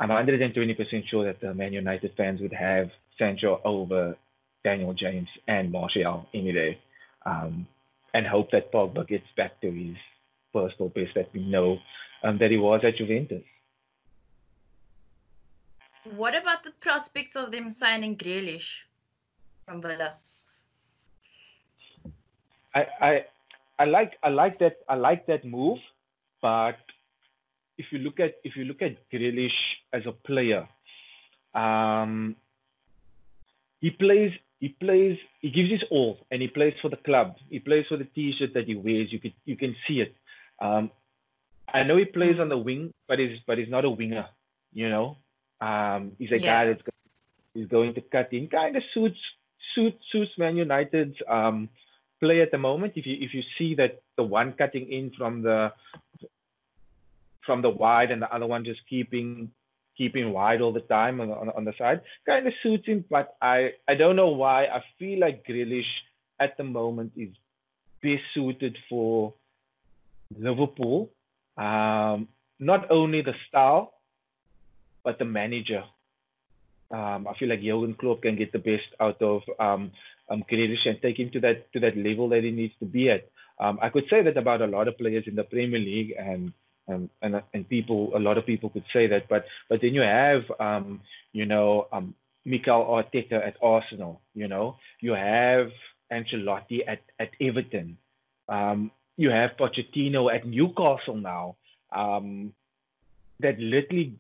I'm 0.02 0.10
120% 0.10 1.08
sure 1.08 1.26
that 1.26 1.40
the 1.42 1.54
Man 1.54 1.74
United 1.74 2.14
fans 2.18 2.42
would 2.42 2.54
have 2.54 2.90
Sancho 3.20 3.62
over 3.64 4.18
Daniel 4.64 4.96
James 4.96 5.30
and 5.48 5.72
Martial 5.72 6.28
any 6.34 6.52
day, 6.52 6.80
um, 7.24 7.68
and 8.16 8.26
hope 8.26 8.50
that 8.50 8.72
Pogba 8.72 9.08
gets 9.08 9.28
back 9.38 9.62
to 9.62 9.72
his 9.72 9.96
personal 10.54 10.90
best 10.90 11.14
that 11.14 11.30
we 11.34 11.46
know 11.46 11.78
um, 12.24 12.40
that 12.40 12.50
he 12.50 12.58
was 12.58 12.82
at 12.84 12.96
Juventus. 12.96 13.44
What 16.16 16.36
about 16.36 16.64
the 16.64 16.72
prospects 16.72 17.36
of 17.36 17.52
them 17.52 17.72
signing 17.72 18.18
Grealish 18.18 18.80
from 19.68 19.84
Villa? 19.84 20.14
I, 22.74 22.88
I 23.00 23.26
I 23.78 23.86
like 23.86 24.14
I 24.24 24.30
like 24.30 24.58
that 24.60 24.78
I 24.90 24.96
like 24.96 25.28
that 25.28 25.46
move, 25.46 25.78
but 26.42 26.80
if 27.78 27.88
you 27.92 28.00
look 28.00 28.20
at 28.20 28.36
if 28.44 28.56
you 28.56 28.66
look 28.66 28.82
at 28.82 29.10
Grealish 29.12 29.60
as 29.94 30.06
a 30.06 30.12
player, 30.12 30.68
um, 31.54 32.36
he 33.80 33.90
plays 33.90 34.32
he 34.60 34.70
plays 34.70 35.18
he 35.42 35.50
gives 35.50 35.72
his 35.72 35.84
all 35.90 36.20
and 36.30 36.42
he 36.42 36.48
plays 36.48 36.74
for 36.82 36.90
the 36.90 36.98
club. 36.98 37.36
He 37.50 37.60
plays 37.60 37.86
for 37.88 37.98
the 37.98 38.06
T-shirt 38.06 38.54
that 38.54 38.66
he 38.66 38.76
wears. 38.76 39.12
You 39.12 39.20
can 39.20 39.34
you 39.46 39.56
can 39.56 39.76
see 39.88 40.02
it. 40.02 40.16
Um, 40.60 40.92
I 41.74 41.84
know 41.84 41.98
he 41.98 42.06
plays 42.06 42.40
on 42.40 42.50
the 42.50 42.58
wing, 42.58 42.94
but 43.08 43.20
he's 43.20 43.40
but 43.48 43.58
he's 43.58 43.70
not 43.70 43.86
a 43.86 43.90
winger. 43.90 44.28
You 44.74 44.90
know, 44.90 45.18
um, 45.60 46.14
he's 46.18 46.32
a 46.32 46.40
yeah. 46.40 46.66
guy 46.66 46.66
that's 46.68 46.82
he's 47.54 47.68
going 47.68 47.94
to 47.96 48.02
cut 48.02 48.32
in. 48.34 48.48
Kind 48.48 48.76
of 48.76 48.84
suits 48.94 49.20
suits 49.74 50.04
suits 50.12 50.32
Man 50.38 50.58
United's 50.58 51.16
um, 51.28 51.70
play 52.20 52.42
at 52.42 52.52
the 52.52 52.58
moment. 52.58 52.94
If 52.96 53.06
you 53.06 53.18
if 53.20 53.34
you 53.34 53.44
see 53.58 53.76
that 53.76 54.02
the 54.16 54.24
one 54.24 54.54
cutting 54.54 54.92
in 54.92 55.12
from 55.18 55.42
the 55.42 55.74
from 57.46 57.62
the 57.62 57.70
wide 57.70 58.12
and 58.12 58.22
the 58.22 58.34
other 58.34 58.48
one 58.48 58.64
just 58.66 58.82
keeping 58.90 59.52
keeping 59.98 60.32
wide 60.32 60.62
all 60.62 60.72
the 60.72 60.80
time 60.82 61.20
on, 61.22 61.30
on, 61.32 61.50
on 61.50 61.66
the 61.66 61.74
side 61.78 62.02
kind 62.26 62.48
of 62.48 62.54
suits 62.64 62.88
him. 62.88 63.04
But 63.10 63.36
I, 63.42 63.74
I 63.88 63.96
don't 63.96 64.16
know 64.16 64.30
why. 64.30 64.66
I 64.66 64.84
feel 64.98 65.20
like 65.20 65.46
Grealish 65.46 65.92
at 66.40 66.58
the 66.58 66.64
moment 66.64 67.12
is 67.16 67.30
best 68.02 68.24
suited 68.34 68.78
for 68.90 69.34
Liverpool. 70.38 71.12
Um, 71.58 72.30
not 72.60 72.90
only 72.90 73.22
the 73.22 73.36
style, 73.48 73.94
but 75.04 75.20
the 75.20 75.26
manager. 75.26 75.84
Um, 76.90 77.28
I 77.28 77.34
feel 77.38 77.50
like 77.50 77.62
Jurgen 77.62 77.96
Klopp 77.96 78.22
can 78.22 78.36
get 78.36 78.52
the 78.52 78.60
best 78.60 78.88
out 79.00 79.22
of 79.22 79.42
um, 79.60 79.92
um, 80.30 80.44
Grealish 80.50 80.86
and 80.88 81.02
take 81.02 81.20
him 81.20 81.30
to 81.32 81.40
that 81.42 81.72
to 81.74 81.80
that 81.80 81.98
level 81.98 82.30
that 82.30 82.44
he 82.44 82.52
needs 82.52 82.74
to 82.80 82.86
be 82.86 83.10
at. 83.10 83.30
Um, 83.60 83.80
I 83.82 83.90
could 83.90 84.06
say 84.10 84.24
that 84.24 84.38
about 84.38 84.62
a 84.62 84.68
lot 84.68 84.88
of 84.88 84.98
players 84.98 85.26
in 85.28 85.36
the 85.36 85.44
Premier 85.44 85.80
League, 85.80 86.14
and 86.18 86.52
um, 86.88 87.10
and 87.22 87.42
and 87.54 87.68
people, 87.70 88.12
a 88.16 88.20
lot 88.20 88.38
of 88.38 88.46
people 88.46 88.70
could 88.70 88.86
say 88.92 89.08
that, 89.08 89.28
but 89.30 89.46
but 89.70 89.82
then 89.82 89.94
you 89.94 90.02
have, 90.02 90.44
um, 90.60 91.02
you 91.32 91.46
know, 91.46 91.88
um, 91.92 92.16
Mikel 92.46 92.86
Arteta 92.86 93.46
at 93.46 93.58
Arsenal. 93.62 94.22
You 94.34 94.48
know, 94.48 94.78
you 95.00 95.12
have 95.12 95.70
Ancelotti 96.12 96.80
at 96.88 97.02
at 97.20 97.32
Everton. 97.40 97.98
Um, 98.50 98.92
you 99.18 99.30
have 99.30 99.52
Pochettino 99.60 100.34
at 100.34 100.46
Newcastle 100.46 101.18
now. 101.18 101.56
Um, 101.92 102.54
that 103.40 103.60
literally 103.60 104.16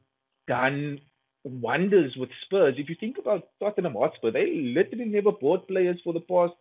done 0.47 0.99
wonders 1.43 2.15
with 2.15 2.29
Spurs. 2.45 2.75
If 2.77 2.89
you 2.89 2.95
think 2.99 3.17
about 3.17 3.49
Tottenham 3.59 3.93
Hotspur, 3.93 4.31
they 4.31 4.51
literally 4.55 5.05
never 5.05 5.31
bought 5.31 5.67
players 5.67 5.99
for 6.03 6.13
the 6.13 6.19
past 6.19 6.53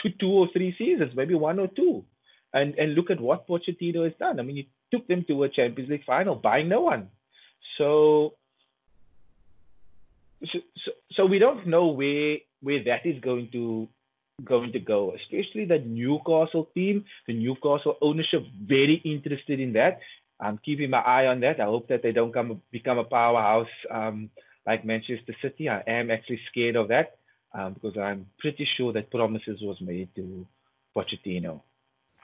two, 0.00 0.10
two 0.18 0.30
or 0.30 0.48
three 0.52 0.74
seasons, 0.78 1.12
maybe 1.14 1.34
one 1.34 1.58
or 1.58 1.68
two. 1.68 2.04
And 2.52 2.74
and 2.74 2.94
look 2.94 3.10
at 3.10 3.20
what 3.20 3.46
Pochettino 3.46 4.04
has 4.04 4.12
done. 4.18 4.40
I 4.40 4.42
mean, 4.42 4.56
he 4.56 4.68
took 4.90 5.06
them 5.06 5.24
to 5.28 5.44
a 5.44 5.48
Champions 5.48 5.90
League 5.90 6.04
final, 6.04 6.34
buying 6.34 6.68
no 6.68 6.80
one. 6.80 7.08
So, 7.78 8.34
so, 10.44 10.58
so 11.12 11.26
we 11.26 11.38
don't 11.38 11.66
know 11.66 11.88
where 11.88 12.38
where 12.60 12.82
that 12.84 13.06
is 13.06 13.20
going 13.20 13.50
to 13.52 13.88
going 14.44 14.72
to 14.72 14.80
go, 14.80 15.14
especially 15.14 15.64
the 15.64 15.78
Newcastle 15.78 16.68
team, 16.74 17.04
the 17.26 17.34
Newcastle 17.34 17.96
ownership, 18.00 18.44
very 18.62 18.94
interested 19.04 19.60
in 19.60 19.74
that. 19.74 20.00
I'm 20.40 20.58
keeping 20.58 20.90
my 20.90 21.00
eye 21.00 21.26
on 21.26 21.40
that. 21.40 21.60
I 21.60 21.64
hope 21.64 21.88
that 21.88 22.02
they 22.02 22.12
don't 22.12 22.32
come 22.32 22.62
become 22.72 22.98
a 22.98 23.04
powerhouse 23.04 23.68
um, 23.90 24.30
like 24.66 24.84
Manchester 24.84 25.34
City. 25.42 25.68
I 25.68 25.82
am 25.86 26.10
actually 26.10 26.40
scared 26.50 26.76
of 26.76 26.88
that 26.88 27.18
um, 27.52 27.74
because 27.74 27.96
I'm 27.98 28.26
pretty 28.38 28.66
sure 28.76 28.92
that 28.92 29.10
promises 29.10 29.60
was 29.60 29.80
made 29.80 30.08
to 30.16 30.46
Pochettino. 30.96 31.60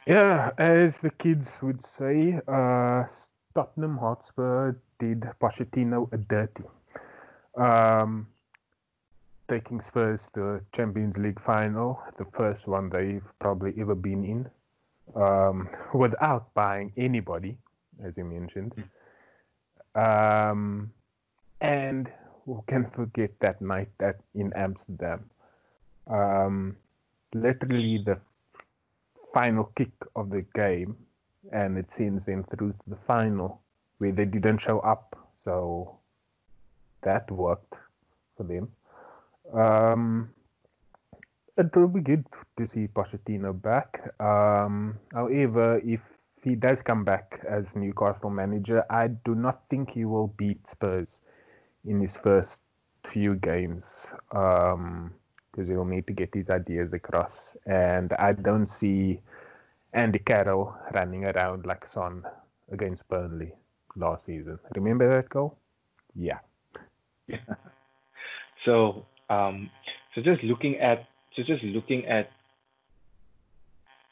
Yeah, 0.07 0.53
as 0.57 0.99
the 0.99 1.11
kids 1.11 1.59
would 1.63 1.83
say, 1.83 2.39
uh, 2.47 3.05
Tottenham 3.57 3.99
Hotspur 3.99 4.77
did 5.01 5.23
Pochettino 5.41 6.13
a 6.13 6.17
dirty. 6.17 6.63
Um, 7.57 8.29
taking 9.49 9.81
Spurs 9.81 10.31
to 10.35 10.61
Champions 10.77 11.19
League 11.19 11.41
final, 11.41 12.01
the 12.19 12.25
first 12.37 12.69
one 12.69 12.89
they've 12.89 13.25
probably 13.41 13.75
ever 13.81 13.97
been 13.97 14.25
in, 14.25 14.49
um, 15.21 15.69
without 15.93 16.55
buying 16.55 16.93
anybody, 16.97 17.59
as 18.05 18.17
you 18.17 18.25
mentioned. 18.25 18.75
Um, 19.97 20.93
and 21.61 22.09
who 22.45 22.63
can 22.69 22.89
forget 22.91 23.31
that 23.41 23.61
night 23.61 23.89
that 23.99 24.21
in 24.37 24.53
Amsterdam? 24.53 25.29
Um, 26.07 26.77
literally 27.35 28.05
the 28.07 28.21
final 29.37 29.71
kick 29.77 29.93
of 30.15 30.31
the 30.31 30.43
game, 30.55 30.97
and 31.53 31.77
it 31.77 31.93
seems 31.93 32.25
them 32.25 32.43
through 32.45 32.73
to 32.73 32.87
the 32.89 32.97
final 33.07 33.61
where 33.99 34.11
they 34.13 34.25
didn't 34.25 34.57
show 34.57 34.79
up. 34.79 35.15
So 35.37 35.99
that 37.03 37.31
worked 37.31 37.75
for 38.35 38.45
them. 38.45 38.69
Um, 39.53 40.31
it 41.59 41.77
will 41.77 41.89
be 41.89 42.01
good 42.01 42.25
to 42.57 42.67
see 42.67 42.89
Pochettino 42.89 43.53
back. 43.53 44.11
Um, 44.19 44.99
however, 45.13 45.83
if 45.85 46.01
he 46.43 46.55
does 46.55 46.81
come 46.81 47.05
back 47.05 47.45
as 47.47 47.77
Newcastle 47.77 48.31
manager, 48.31 48.85
I 48.89 49.09
do 49.09 49.35
not 49.35 49.61
think 49.69 49.91
he 49.91 50.07
will 50.07 50.29
beat 50.39 50.67
Spurs 50.67 51.21
in 51.85 52.01
his 52.01 52.17
first 52.17 52.61
few 53.13 53.35
games 53.35 53.85
because 55.57 55.69
he'll 55.71 55.87
need 55.87 56.07
to 56.07 56.13
get 56.13 56.35
his 56.35 56.51
ideas 56.51 56.93
across. 56.93 57.57
And 57.65 58.13
I 58.15 58.33
don't 58.33 58.67
see 58.67 59.21
Andy 59.95 60.19
Carroll 60.19 60.75
running 60.93 61.25
around 61.25 61.65
like 61.65 61.89
Son 61.89 62.25
against 62.71 63.09
Burnley 63.09 63.53
last 63.97 64.27
season. 64.27 64.59
Remember 64.75 65.09
that 65.17 65.31
goal? 65.31 65.57
Yeah. 66.15 66.41
Yeah. 67.27 67.39
So, 68.65 69.07
um, 69.31 69.71
so 70.15 70.21
just 70.21 70.43
looking 70.43 70.77
at, 70.77 71.07
so 71.35 71.43
just 71.43 71.63
looking 71.63 72.05
at, 72.07 72.31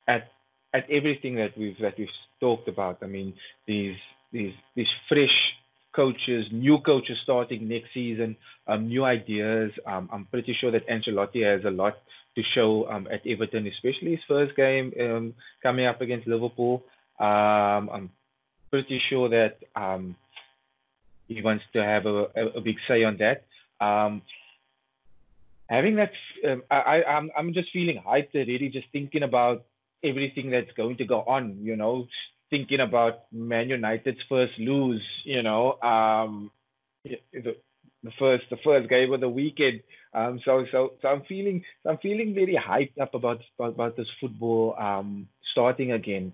at, 0.09 0.31
at 0.73 0.89
everything 0.91 1.35
that 1.37 1.57
we've 1.59 1.79
that 1.81 1.99
we've 1.99 2.09
talked 2.41 2.69
about. 2.69 2.99
I 3.03 3.07
mean, 3.07 3.35
these 3.67 3.97
these 4.33 4.55
these 4.75 4.93
fresh 5.09 5.54
coaches, 5.95 6.47
new 6.51 6.79
coaches 6.79 7.19
starting 7.23 7.69
next 7.69 7.95
season, 7.95 8.37
um, 8.67 8.89
new 8.89 9.05
ideas. 9.05 9.71
Um, 9.87 10.09
I'm 10.13 10.25
pretty 10.27 10.53
sure 10.53 10.71
that 10.73 10.89
Ancelotti 10.89 11.43
has 11.45 11.65
a 11.65 11.71
lot 11.71 11.99
to 12.37 12.43
show 12.43 12.89
um, 12.91 13.07
at 13.11 13.27
Everton, 13.27 13.67
especially 13.67 14.11
his 14.17 14.25
first 14.27 14.57
game 14.57 14.93
um, 15.01 15.35
coming 15.63 15.87
up 15.87 16.01
against 16.01 16.27
Liverpool. 16.27 16.83
Um, 17.21 17.89
I'm 17.95 18.11
pretty 18.71 18.99
sure 18.99 19.29
that 19.29 19.59
um, 19.77 20.17
he 21.29 21.41
wants 21.41 21.65
to 21.75 21.83
have 21.83 22.07
a, 22.07 22.29
a, 22.35 22.47
a 22.57 22.61
big 22.61 22.77
say 22.89 23.05
on 23.05 23.19
that. 23.19 23.45
Having 25.69 25.97
that, 25.97 26.13
I, 26.71 27.03
I'm, 27.05 27.31
I'm 27.37 27.55
just 27.55 27.71
feeling 27.73 28.03
hyped 28.07 28.35
already, 28.35 28.69
just 28.69 28.87
thinking 28.93 29.23
about 29.23 29.65
everything 30.03 30.51
that's 30.51 30.71
going 30.73 30.97
to 30.99 31.07
go 31.07 31.21
on, 31.21 31.59
you 31.63 31.77
know, 31.77 32.07
thinking 32.51 32.81
about 32.81 33.25
Man 33.33 33.69
United's 33.69 34.21
first 34.29 34.59
lose, 34.59 35.03
you 35.25 35.43
know, 35.43 35.81
um, 35.81 36.51
the, 37.05 37.57
the 38.03 38.13
first 38.19 38.45
the 38.51 38.59
first 38.65 38.89
game 38.89 39.13
of 39.13 39.21
the 39.21 39.29
weekend. 39.29 39.81
Um, 40.13 40.41
so 40.45 40.65
so 40.71 40.93
so 41.03 41.09
I'm 41.09 41.23
feeling 41.23 41.65
I'm 41.85 41.99
feeling 41.99 42.35
very 42.35 42.55
hyped 42.57 43.01
up 43.01 43.15
about 43.15 43.41
about, 43.59 43.73
about 43.75 43.97
this 43.97 44.07
football 44.21 44.77
um, 44.79 45.29
starting 45.53 45.93
again. 45.93 46.33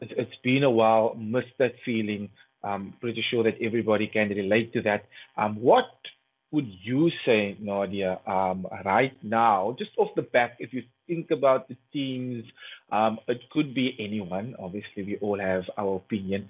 It, 0.00 0.12
it's 0.16 0.36
been 0.42 0.64
a 0.64 0.70
while. 0.70 1.14
Missed 1.14 1.58
that 1.58 1.74
feeling. 1.84 2.30
I'm 2.62 2.94
pretty 3.00 3.24
sure 3.30 3.44
that 3.44 3.60
everybody 3.60 4.08
can 4.08 4.30
relate 4.30 4.72
to 4.72 4.82
that. 4.82 5.04
Um, 5.36 5.60
what 5.60 5.86
would 6.50 6.66
you 6.82 7.10
say, 7.24 7.56
Nadia, 7.60 8.18
um, 8.26 8.66
right 8.84 9.16
now, 9.22 9.76
just 9.78 9.90
off 9.96 10.08
the 10.16 10.22
back, 10.22 10.56
if 10.58 10.72
you 10.72 10.82
think 11.08 11.30
about 11.30 11.68
the 11.68 11.76
teams, 11.92 12.44
um, 12.92 13.18
it 13.26 13.40
could 13.50 13.74
be 13.74 13.96
anyone. 13.98 14.54
Obviously, 14.58 15.02
we 15.02 15.16
all 15.16 15.40
have 15.40 15.64
our 15.76 15.96
opinion. 15.96 16.48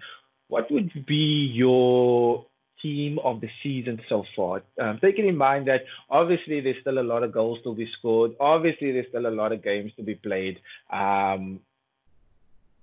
What 0.48 0.70
would 0.70 1.06
be 1.06 1.50
your 1.54 2.44
team 2.82 3.18
of 3.20 3.40
the 3.40 3.50
season 3.62 4.00
so 4.08 4.24
far? 4.36 4.62
Um, 4.80 4.98
taking 5.00 5.28
in 5.28 5.36
mind 5.36 5.68
that 5.68 5.84
obviously 6.10 6.60
there's 6.60 6.80
still 6.80 6.98
a 6.98 7.08
lot 7.12 7.22
of 7.22 7.32
goals 7.32 7.60
to 7.64 7.74
be 7.74 7.88
scored. 7.98 8.32
Obviously, 8.40 8.92
there's 8.92 9.08
still 9.08 9.26
a 9.26 9.38
lot 9.40 9.52
of 9.52 9.62
games 9.62 9.92
to 9.96 10.02
be 10.02 10.14
played. 10.14 10.60
Um, 10.90 11.60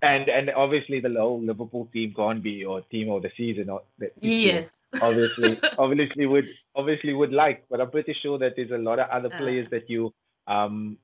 and 0.02 0.30
and 0.30 0.50
obviously 0.52 1.00
the 1.00 1.10
low 1.10 1.36
Liverpool 1.36 1.90
team 1.92 2.14
can't 2.16 2.44
be 2.44 2.52
your 2.52 2.82
team 2.82 3.10
of 3.10 3.24
the 3.24 3.32
season. 3.36 3.70
Or 3.70 3.82
yes. 4.22 4.74
Obviously, 5.02 5.60
obviously 5.78 6.26
would 6.26 6.48
obviously 6.76 7.14
would 7.14 7.34
like, 7.34 7.66
but 7.70 7.82
I'm 7.82 7.92
pretty 7.92 8.16
sure 8.22 8.38
that 8.40 8.56
there's 8.56 8.72
a 8.72 8.78
lot 8.78 9.00
of 9.00 9.10
other 9.10 9.34
uh. 9.34 9.38
players 9.38 9.68
uh, 9.68 9.70
that 9.72 9.90
you 9.90 10.14
um 10.48 10.98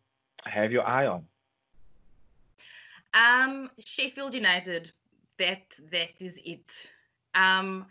have 0.46 0.72
your 0.72 0.86
eye 0.86 1.08
on. 1.08 1.26
Um, 3.14 3.70
Sheffield 3.80 4.34
United. 4.34 4.92
That 5.38 5.64
that 5.92 6.12
is 6.20 6.40
it. 6.44 6.70
Um, 7.36 7.86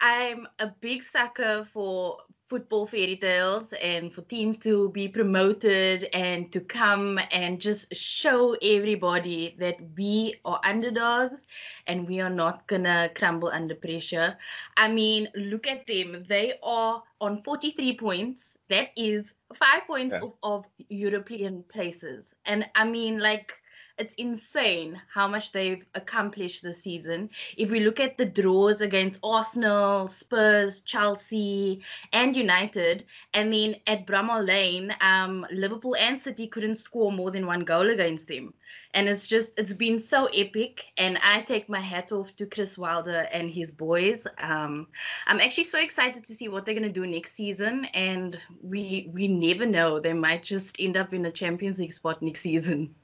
I'm 0.00 0.48
a 0.58 0.68
big 0.80 1.02
sucker 1.02 1.66
for 1.72 2.18
football 2.52 2.86
fairy 2.86 3.16
tales 3.16 3.72
and 3.80 4.12
for 4.12 4.20
teams 4.28 4.58
to 4.58 4.90
be 4.90 5.08
promoted 5.08 6.04
and 6.12 6.52
to 6.52 6.60
come 6.60 7.18
and 7.30 7.58
just 7.58 7.86
show 7.96 8.54
everybody 8.60 9.56
that 9.58 9.76
we 9.96 10.34
are 10.44 10.60
underdogs 10.62 11.46
and 11.86 12.06
we 12.06 12.20
are 12.20 12.28
not 12.28 12.66
gonna 12.66 13.08
crumble 13.14 13.48
under 13.48 13.74
pressure. 13.74 14.36
I 14.76 14.88
mean, 14.88 15.28
look 15.34 15.66
at 15.66 15.86
them. 15.86 16.26
They 16.28 16.52
are 16.62 17.02
on 17.22 17.42
43 17.42 17.96
points. 17.96 18.58
That 18.68 18.88
is 18.98 19.32
five 19.58 19.86
points 19.86 20.12
yeah. 20.12 20.28
of, 20.28 20.34
of 20.42 20.64
European 20.90 21.64
places. 21.72 22.34
And 22.44 22.66
I 22.74 22.84
mean, 22.84 23.18
like, 23.18 23.54
it's 23.98 24.14
insane 24.14 25.00
how 25.12 25.28
much 25.28 25.52
they've 25.52 25.84
accomplished 25.94 26.62
this 26.62 26.82
season. 26.82 27.30
If 27.56 27.70
we 27.70 27.80
look 27.80 28.00
at 28.00 28.16
the 28.16 28.24
draws 28.24 28.80
against 28.80 29.20
Arsenal, 29.22 30.08
Spurs, 30.08 30.80
Chelsea, 30.82 31.82
and 32.12 32.36
United, 32.36 33.04
and 33.34 33.52
then 33.52 33.76
at 33.86 34.06
Bramall 34.06 34.46
Lane, 34.46 34.94
um, 35.00 35.46
Liverpool 35.52 35.96
and 35.96 36.20
City 36.20 36.46
couldn't 36.46 36.76
score 36.76 37.12
more 37.12 37.30
than 37.30 37.46
one 37.46 37.60
goal 37.60 37.90
against 37.90 38.28
them. 38.28 38.54
And 38.94 39.08
it's 39.08 39.26
just, 39.26 39.52
it's 39.58 39.72
been 39.72 39.98
so 39.98 40.26
epic. 40.26 40.84
And 40.98 41.18
I 41.22 41.42
take 41.42 41.68
my 41.68 41.80
hat 41.80 42.12
off 42.12 42.36
to 42.36 42.46
Chris 42.46 42.76
Wilder 42.76 43.26
and 43.32 43.50
his 43.50 43.70
boys. 43.70 44.26
Um, 44.38 44.86
I'm 45.26 45.40
actually 45.40 45.64
so 45.64 45.78
excited 45.78 46.24
to 46.24 46.34
see 46.34 46.48
what 46.48 46.66
they're 46.66 46.74
going 46.74 46.82
to 46.82 47.00
do 47.00 47.06
next 47.06 47.32
season. 47.32 47.86
And 47.94 48.38
we 48.62 49.10
we 49.12 49.28
never 49.28 49.64
know. 49.64 49.98
They 49.98 50.12
might 50.12 50.42
just 50.42 50.76
end 50.78 50.96
up 50.96 51.14
in 51.14 51.24
a 51.24 51.32
Champions 51.32 51.78
League 51.78 51.92
spot 51.92 52.20
next 52.20 52.40
season. 52.40 52.94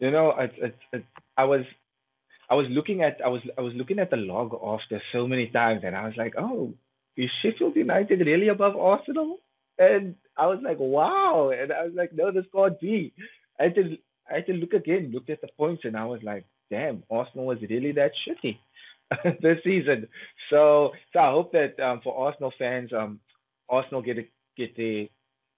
You 0.00 0.10
know, 0.10 0.30
it, 0.38 0.52
it, 0.56 0.76
it, 0.92 1.04
I 1.36 1.44
was 1.44 1.64
I 2.48 2.54
was 2.54 2.66
looking 2.70 3.02
at 3.02 3.20
I 3.24 3.28
was 3.28 3.42
I 3.56 3.60
was 3.60 3.74
looking 3.74 3.98
at 3.98 4.10
the 4.10 4.16
log 4.16 4.54
after 4.54 5.00
so 5.12 5.26
many 5.26 5.48
times, 5.48 5.82
and 5.84 5.94
I 5.94 6.06
was 6.06 6.14
like, 6.16 6.34
oh, 6.38 6.74
is 7.16 7.30
Sheffield 7.42 7.76
United 7.76 8.20
really 8.20 8.48
above 8.48 8.76
Arsenal? 8.76 9.38
And 9.78 10.16
I 10.36 10.46
was 10.46 10.58
like, 10.62 10.78
wow. 10.78 11.50
And 11.50 11.72
I 11.72 11.84
was 11.84 11.92
like, 11.94 12.12
no, 12.12 12.32
this 12.32 12.46
can't 12.54 12.80
be. 12.80 13.12
I 13.58 13.64
had 13.64 13.74
to 13.76 13.96
I 14.30 14.34
had 14.36 14.46
to 14.46 14.52
look 14.54 14.72
again, 14.72 15.10
looked 15.12 15.30
at 15.30 15.42
the 15.42 15.48
points, 15.58 15.82
and 15.84 15.96
I 15.96 16.06
was 16.06 16.20
like, 16.22 16.46
damn, 16.70 17.02
Arsenal 17.10 17.46
was 17.46 17.58
really 17.68 17.92
that 17.92 18.12
shitty 18.26 18.58
this 19.42 19.58
season. 19.62 20.08
So 20.50 20.92
so 21.12 21.20
I 21.20 21.30
hope 21.30 21.52
that 21.52 21.78
um, 21.78 22.00
for 22.02 22.16
Arsenal 22.26 22.52
fans, 22.58 22.90
um, 22.92 23.20
Arsenal 23.68 24.02
get 24.02 24.18
a, 24.18 24.26
get 24.56 24.74
the 24.76 25.10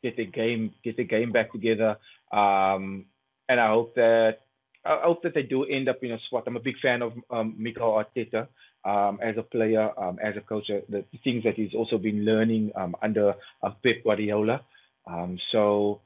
get 0.02 0.16
the 0.16 0.26
game 0.26 0.74
get 0.82 0.96
the 0.96 1.04
game 1.04 1.30
back 1.32 1.52
together. 1.52 1.96
Um, 2.32 3.06
and 3.48 3.60
I 3.60 3.68
hope 3.68 3.94
that 3.96 4.40
I 4.84 5.00
hope 5.04 5.22
that 5.22 5.34
they 5.34 5.42
do 5.42 5.64
end 5.64 5.88
up 5.88 6.02
in 6.02 6.12
a 6.12 6.18
spot. 6.20 6.44
I'm 6.46 6.56
a 6.56 6.60
big 6.60 6.78
fan 6.78 7.02
of 7.02 7.12
um, 7.30 7.54
Mikel 7.56 7.92
Arteta 7.92 8.48
um, 8.84 9.20
as 9.22 9.36
a 9.36 9.42
player, 9.42 9.90
um, 9.96 10.18
as 10.20 10.36
a 10.36 10.40
coach. 10.40 10.68
The, 10.68 10.82
the, 10.88 11.04
things 11.22 11.44
that 11.44 11.54
he's 11.54 11.74
also 11.74 11.98
been 11.98 12.24
learning 12.24 12.72
um, 12.74 12.96
under 13.00 13.36
uh, 13.62 13.70
Pep 13.82 14.02
Guardiola. 14.02 14.60
Um, 15.06 15.38
so, 15.50 16.00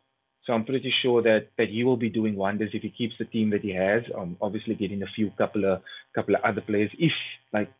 so 0.44 0.52
I'm 0.52 0.64
pretty 0.64 0.90
sure 0.90 1.22
that 1.22 1.48
that 1.56 1.70
he 1.70 1.84
will 1.84 1.96
be 1.96 2.10
doing 2.10 2.36
wonders 2.36 2.70
if 2.74 2.82
he 2.82 2.90
keeps 2.90 3.16
the 3.18 3.24
team 3.24 3.50
that 3.50 3.62
he 3.62 3.72
has. 3.72 4.04
Um, 4.14 4.36
obviously, 4.42 4.74
getting 4.74 5.02
a 5.02 5.06
few 5.06 5.30
couple 5.30 5.64
of 5.64 5.80
couple 6.14 6.34
of 6.34 6.42
other 6.42 6.60
players. 6.60 6.90
If 6.98 7.12
like 7.52 7.72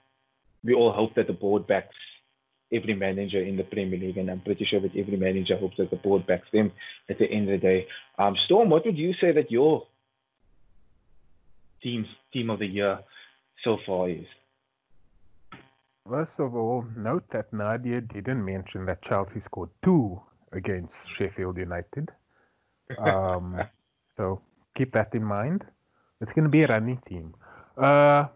we 0.65 0.73
all 0.73 0.93
hope 0.93 1.15
that 1.17 1.27
the 1.27 1.33
board 1.35 1.67
backs 1.67 1.95
every 2.73 2.95
manager 2.95 3.41
in 3.41 3.57
the 3.57 3.65
Premier 3.65 3.99
League, 3.99 4.19
and 4.19 4.31
I'm 4.31 4.41
pretty 4.41 4.65
sure 4.65 4.81
that 4.81 4.97
every 4.97 5.17
manager 5.17 5.57
hopes 5.57 5.77
that 5.77 5.91
the 5.91 5.97
board 5.97 6.27
backs 6.27 6.49
them 6.53 6.73
at 7.09 7.19
the 7.19 7.31
end 7.31 7.49
of 7.49 7.61
the 7.61 7.67
day. 7.67 7.87
Um, 8.19 8.37
Storm, 8.37 8.71
what 8.71 8.85
would 8.85 8.99
you 8.99 9.15
say 9.15 9.33
that 9.33 9.51
your 9.51 9.87
team's 11.83 12.09
team 12.33 12.51
of 12.51 12.59
the 12.59 12.67
year 12.67 13.01
so 13.63 13.79
far 13.87 14.09
is? 14.09 14.27
First 16.09 16.41
of 16.41 16.55
all, 16.55 16.85
note 16.97 17.25
that 17.31 17.53
Nadia 17.53 18.01
didn't 18.01 18.45
mention 18.45 18.87
that 18.87 19.03
Chelsea 19.03 19.41
scored 19.41 19.71
two 19.83 20.21
against 20.53 20.97
Sheffield 21.11 21.57
United. 21.57 22.11
Um, 22.99 23.61
so 24.17 24.41
keep 24.75 24.93
that 24.93 25.15
in 25.15 25.25
mind. 25.25 25.65
It's 26.21 26.33
going 26.33 26.45
to 26.45 26.51
be 26.51 26.63
a 26.63 26.69
running 26.69 27.03
team. 27.09 27.35
Uh, 27.77 28.27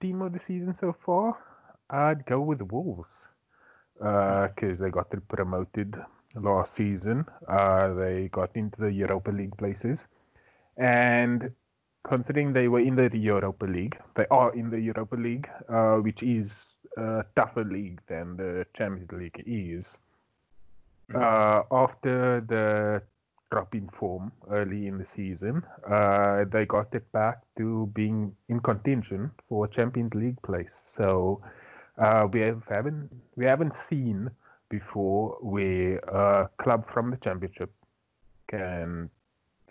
team 0.00 0.22
of 0.22 0.32
the 0.32 0.40
season 0.40 0.74
so 0.74 0.94
far, 1.04 1.36
I'd 1.90 2.24
go 2.26 2.40
with 2.40 2.62
Wolves 2.62 3.28
because 3.98 4.80
uh, 4.80 4.84
they 4.84 4.90
got 4.90 5.10
promoted 5.28 5.96
last 6.34 6.74
season. 6.74 7.24
Uh, 7.48 7.94
they 7.94 8.28
got 8.32 8.50
into 8.54 8.80
the 8.80 8.92
Europa 8.92 9.30
League 9.30 9.56
places, 9.56 10.06
and 10.76 11.50
considering 12.04 12.52
they 12.52 12.68
were 12.68 12.80
in 12.80 12.96
the 12.96 13.10
Europa 13.16 13.66
League, 13.66 13.96
they 14.14 14.26
are 14.30 14.54
in 14.54 14.70
the 14.70 14.80
Europa 14.80 15.16
League, 15.16 15.48
uh, 15.68 15.96
which 15.96 16.22
is 16.22 16.74
a 16.96 17.24
tougher 17.36 17.64
league 17.64 18.00
than 18.08 18.36
the 18.36 18.66
Champions 18.74 19.12
League 19.12 19.42
is. 19.46 19.96
Mm-hmm. 21.10 21.22
Uh, 21.22 21.84
after 21.84 22.40
the 22.46 23.02
drop 23.50 23.74
in 23.74 23.88
form 23.88 24.30
early 24.50 24.86
in 24.86 24.98
the 24.98 25.06
season, 25.06 25.62
uh, 25.90 26.44
they 26.50 26.66
got 26.66 26.94
it 26.94 27.10
back 27.12 27.38
to 27.56 27.90
being 27.94 28.34
in 28.48 28.60
contention 28.60 29.30
for 29.48 29.64
a 29.64 29.68
Champions 29.68 30.14
League 30.14 30.40
place. 30.42 30.82
So 30.84 31.40
uh, 31.98 32.26
we 32.32 32.40
have, 32.40 32.62
haven't 32.68 33.10
we 33.36 33.44
haven't 33.44 33.74
seen 33.76 34.30
before 34.68 35.36
where 35.40 35.98
a 35.98 36.48
club 36.58 36.88
from 36.92 37.10
the 37.10 37.16
championship 37.18 37.70
can 38.48 39.10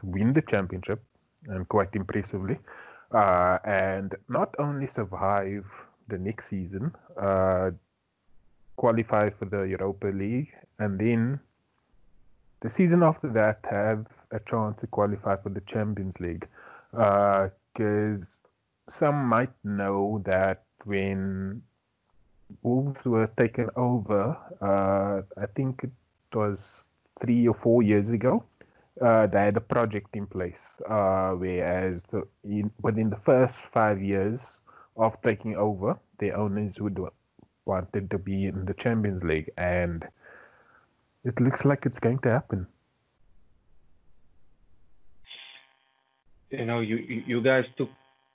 win 0.04 0.34
the 0.34 0.42
championship 0.42 1.04
and 1.48 1.68
quite 1.70 1.96
impressively, 1.96 2.58
uh, 3.12 3.58
and 3.64 4.16
not 4.28 4.54
only 4.60 4.88
survive 4.88 5.66
the 6.08 6.18
next 6.18 6.50
season, 6.50 6.94
uh, 7.22 7.72
qualify 8.76 9.30
for 9.30 9.46
the 9.46 9.62
Europa 9.62 10.08
League, 10.08 10.52
and 10.80 11.00
then 11.00 11.40
the 12.62 12.70
season 12.70 13.04
after 13.04 13.30
that 13.30 13.60
have 13.70 14.06
a 14.32 14.40
chance 14.40 14.80
to 14.82 14.88
qualify 14.88 15.36
for 15.36 15.50
the 15.50 15.62
Champions 15.62 16.20
League. 16.20 16.48
Because 16.92 18.22
uh, 18.22 18.90
some 18.90 19.26
might 19.26 19.52
know 19.64 20.22
that 20.26 20.64
when 20.86 21.62
Wolves 22.64 23.04
were 23.06 23.28
taken 23.38 23.70
over, 23.76 24.38
uh, 24.62 25.41
I 25.41 25.45
think 25.56 25.82
it 25.84 25.91
was 26.36 26.82
three 27.22 27.48
or 27.48 27.54
four 27.54 27.84
years 27.84 28.10
ago. 28.10 28.43
Uh, 29.02 29.28
they 29.28 29.39
had 29.39 29.58
a 29.58 29.62
project 29.62 30.16
in 30.16 30.26
place, 30.26 30.76
uh, 30.89 31.32
whereas 31.32 32.04
the, 32.12 32.28
in, 32.43 32.72
within 32.82 33.10
the 33.10 33.20
first 33.26 33.56
five 33.72 34.02
years 34.02 34.60
of 34.95 35.16
taking 35.22 35.56
over, 35.56 36.00
the 36.20 36.32
owners 36.32 36.80
would 36.80 36.98
wanted 37.66 38.10
to 38.10 38.18
be 38.18 38.45
in 38.45 38.66
the 38.66 38.74
Champions 38.74 39.24
League, 39.24 39.52
and 39.58 40.08
it 41.24 41.39
looks 41.39 41.66
like 41.66 41.86
it's 41.86 42.00
going 42.00 42.20
to 42.20 42.30
happen. 42.30 42.66
You 46.50 46.66
know, 46.66 46.80
you 46.80 46.95
you 46.98 47.41
guys 47.41 47.66
took 47.78 47.89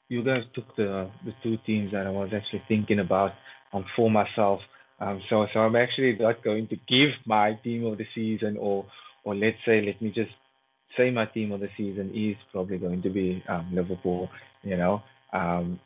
you 0.08 0.22
guys 0.22 0.44
took 0.54 0.76
the 0.76 1.10
the 1.24 1.32
two 1.42 1.56
teams 1.66 1.92
that 1.92 2.06
I 2.06 2.10
was 2.10 2.30
actually 2.34 2.62
thinking 2.68 3.00
about 3.00 3.32
um, 3.72 3.84
for 3.96 4.10
myself. 4.10 4.60
Um, 5.00 5.20
so 5.28 5.46
so 5.52 5.60
I'm 5.60 5.76
actually 5.76 6.16
not 6.16 6.44
going 6.44 6.68
to 6.68 6.76
give 6.86 7.10
my 7.26 7.54
team 7.64 7.84
of 7.86 7.98
the 7.98 8.06
season, 8.14 8.56
or 8.56 8.86
or 9.24 9.34
let's 9.34 9.58
say 9.64 9.80
let 9.84 10.00
me 10.00 10.10
just 10.10 10.30
say 10.96 11.10
my 11.10 11.26
team 11.26 11.52
of 11.52 11.60
the 11.60 11.70
season 11.76 12.12
is 12.14 12.36
probably 12.52 12.78
going 12.78 13.02
to 13.02 13.10
be 13.10 13.42
um, 13.48 13.68
Liverpool. 13.72 14.30
You 14.62 14.76
know, 14.76 15.02
um, 15.32 15.80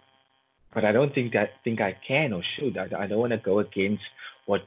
but 0.74 0.84
I 0.84 0.92
don't 0.92 1.14
think 1.14 1.34
I 1.34 1.48
think 1.64 1.80
I 1.80 1.96
can 2.06 2.32
or 2.32 2.42
should. 2.56 2.76
I, 2.76 2.88
I 2.98 3.06
don't 3.06 3.18
want 3.18 3.32
to 3.32 3.38
go 3.38 3.60
against 3.60 4.04
what 4.44 4.62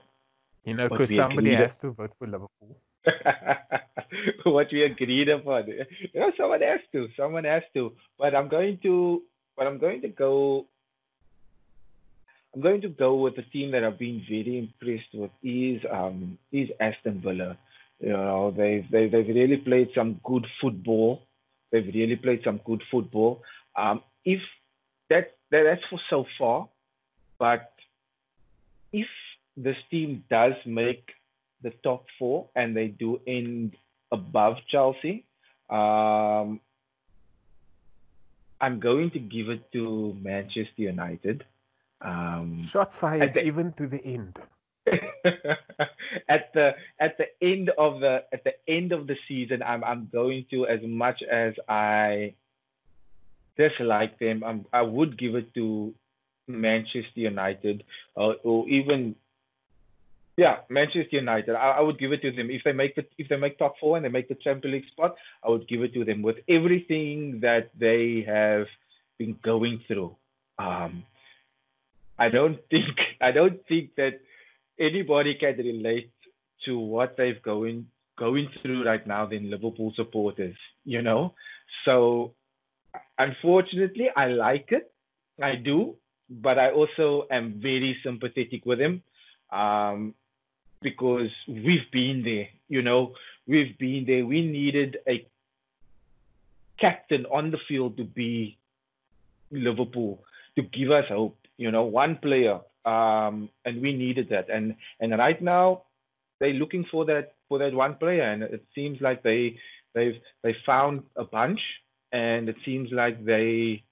you 0.66 0.74
know 0.74 0.90
because 0.90 1.16
somebody 1.16 1.54
has 1.54 1.78
to 1.78 1.92
vote 1.92 2.12
for 2.18 2.26
Liverpool. 2.26 2.78
what 4.44 4.72
we 4.72 4.84
agreed 4.84 5.30
upon. 5.30 5.68
You 5.68 6.20
know, 6.20 6.32
someone 6.38 6.62
has 6.62 6.82
to. 6.94 7.08
Someone 7.16 7.44
has 7.44 7.64
to. 7.76 7.94
But 8.18 8.36
I'm 8.36 8.48
going 8.48 8.80
to. 8.84 9.22
But 9.56 9.68
I'm 9.68 9.78
going 9.78 10.02
to 10.02 10.08
go 10.08 10.66
I'm 12.54 12.62
going 12.62 12.82
to 12.82 12.90
go 12.90 13.16
with 13.16 13.36
the 13.36 13.44
team 13.44 13.72
that 13.72 13.84
I've 13.84 14.00
been 14.00 14.24
very 14.28 14.58
impressed 14.58 15.14
with 15.14 15.32
is 15.44 15.82
um, 15.92 16.38
is 16.52 16.70
Aston 16.80 17.22
Villa. 17.22 17.58
You 18.00 18.10
know, 18.10 18.52
they've, 18.56 18.86
they've 18.90 19.12
they've 19.12 19.28
really 19.28 19.58
played 19.58 19.90
some 19.94 20.20
good 20.24 20.48
football. 20.62 21.22
They've 21.72 21.86
really 21.94 22.16
played 22.16 22.42
some 22.44 22.60
good 22.66 22.82
football. 22.90 23.44
Um, 23.76 24.02
if 24.26 24.40
that, 25.10 25.36
that 25.52 25.64
that's 25.64 25.84
for 25.90 26.00
so 26.10 26.26
far, 26.38 26.70
but 27.38 27.72
if 28.92 29.08
this 29.56 29.78
team 29.92 30.24
does 30.30 30.54
make 30.66 31.04
the 31.62 31.72
top 31.84 32.06
four 32.18 32.50
and 32.56 32.76
they 32.76 32.88
do 32.88 33.20
end 33.28 33.76
above 34.12 34.56
Chelsea, 34.72 35.26
um, 35.70 36.60
I'm 38.62 38.80
going 38.80 39.12
to 39.12 39.20
give 39.20 39.50
it 39.50 39.72
to 39.74 40.16
Manchester 40.20 40.72
United. 40.78 41.44
Um, 42.02 42.66
Shots 42.68 42.96
fired 42.96 43.34
the, 43.34 43.44
even 43.44 43.74
to 43.74 43.88
the 43.88 44.04
end. 44.04 44.38
at 46.30 46.54
the 46.54 46.76
at 47.00 47.18
the 47.18 47.28
end 47.42 47.70
of 47.78 48.00
the 48.00 48.24
at 48.34 48.44
the 48.44 48.54
end 48.68 48.92
of 48.92 49.08
the 49.08 49.18
season, 49.28 49.62
I'm 49.62 49.84
I'm 49.84 50.10
going 50.12 50.46
to 50.52 50.66
as 50.66 50.80
much 50.84 51.22
as 51.24 51.54
I 51.68 52.34
dislike 53.60 54.18
them, 54.20 54.42
I'm, 54.44 54.66
I 54.72 54.82
would 54.82 55.20
give 55.20 55.36
it 55.36 55.54
to 55.56 55.94
Manchester 56.48 57.20
United 57.20 57.84
or, 58.16 58.38
or 58.44 58.68
even 58.70 59.16
yeah, 60.38 60.60
Manchester 60.70 61.18
United. 61.18 61.54
I, 61.56 61.72
I, 61.72 61.82
would 61.82 62.00
give 62.00 62.14
it 62.14 62.22
to 62.22 62.32
them 62.32 62.50
if 62.50 62.64
they 62.64 62.72
make 62.72 62.96
the 62.96 63.06
if 63.18 63.28
they 63.28 63.36
make 63.36 63.60
top 63.60 63.76
four 63.78 63.98
and 63.98 64.06
they 64.06 64.10
make 64.10 64.30
the 64.30 64.36
Champions 64.36 64.74
League 64.74 64.88
spot. 64.88 65.16
I 65.44 65.50
would 65.50 65.68
give 65.68 65.84
it 65.84 65.94
to 65.96 66.06
them 66.06 66.22
with 66.22 66.38
everything 66.48 67.42
that 67.42 67.72
they 67.78 68.24
have 68.26 68.68
been 69.18 69.38
going 69.44 69.82
through. 69.86 70.16
Um, 70.58 71.04
I 72.20 72.30
don't 72.30 72.60
think 72.70 73.00
I 73.22 73.32
don't 73.32 73.66
think 73.68 73.96
that 73.96 74.22
anybody 74.80 75.36
can 75.36 75.58
relate 75.58 76.12
to 76.66 76.78
what 76.78 77.18
they've 77.18 77.42
going 77.42 77.88
going 78.18 78.50
through 78.62 78.86
right 78.86 79.06
now 79.08 79.26
than 79.26 79.50
Liverpool 79.50 79.94
supporters, 79.96 80.58
you 80.84 81.02
know. 81.02 81.34
So 81.86 82.34
unfortunately, 83.18 84.10
I 84.16 84.28
like 84.28 84.72
it. 84.72 84.92
I 85.42 85.56
do, 85.56 85.96
but 86.30 86.60
I 86.60 86.72
also 86.72 87.28
am 87.32 87.62
very 87.62 87.98
sympathetic 88.04 88.66
with 88.66 88.82
him 88.82 89.02
um, 89.52 90.14
because 90.82 91.30
we've 91.48 91.90
been 91.92 92.24
there. 92.24 92.50
You 92.68 92.82
know, 92.82 93.14
we've 93.48 93.78
been 93.78 94.04
there. 94.06 94.26
We 94.26 94.46
needed 94.46 94.98
a 95.08 95.26
captain 96.78 97.26
on 97.28 97.52
the 97.52 97.60
field 97.70 97.96
to 97.98 98.04
be 98.04 98.58
Liverpool 99.50 100.24
to 100.56 100.62
give 100.62 100.92
us 100.92 101.06
hope 101.08 101.39
you 101.60 101.72
know, 101.72 101.84
one 101.84 102.16
player, 102.16 102.60
um, 102.86 103.50
and 103.66 103.82
we 103.82 103.92
needed 103.94 104.30
that. 104.30 104.50
And 104.50 104.76
and 105.02 105.12
right 105.12 105.40
now, 105.42 105.84
they're 106.40 106.54
looking 106.54 106.86
for 106.90 107.06
that 107.06 107.34
for 107.50 107.60
that 107.60 107.74
one 107.74 107.96
player, 107.96 108.24
and 108.24 108.42
it 108.44 108.66
seems 108.74 109.02
like 109.02 109.22
they 109.22 109.58
they've 109.94 110.20
they 110.42 110.56
found 110.66 111.04
a 111.18 111.26
bunch, 111.26 111.60
and 112.14 112.48
it 112.48 112.56
seems 112.66 112.90
like 112.92 113.24
they 113.26 113.84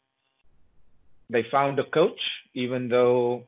they 1.30 1.43
found 1.51 1.78
a 1.78 1.84
coach, 1.84 2.22
even 2.53 2.88
though 2.88 3.43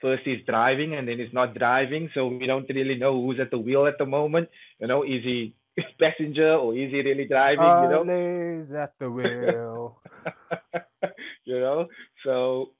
first 0.00 0.22
he's 0.24 0.44
driving 0.46 0.94
and 0.94 1.06
then 1.06 1.18
he's 1.18 1.34
not 1.34 1.54
driving, 1.54 2.08
so 2.14 2.28
we 2.28 2.46
don't 2.46 2.68
really 2.70 2.96
know 2.96 3.20
who's 3.20 3.40
at 3.40 3.50
the 3.50 3.58
wheel 3.58 3.86
at 3.86 3.98
the 3.98 4.06
moment. 4.06 4.48
You 4.80 4.86
know, 4.86 5.02
is 5.02 5.22
he 5.22 5.54
passenger 6.00 6.54
or 6.54 6.72
is 6.74 6.90
he 6.90 7.02
really 7.02 7.26
driving? 7.26 7.64
you 7.82 7.90
know, 7.92 8.04
Always 8.08 8.72
at 8.72 8.94
the 8.98 9.10
wheel. 9.10 10.00
you 11.48 11.60
know, 11.60 11.88
so 12.24 12.70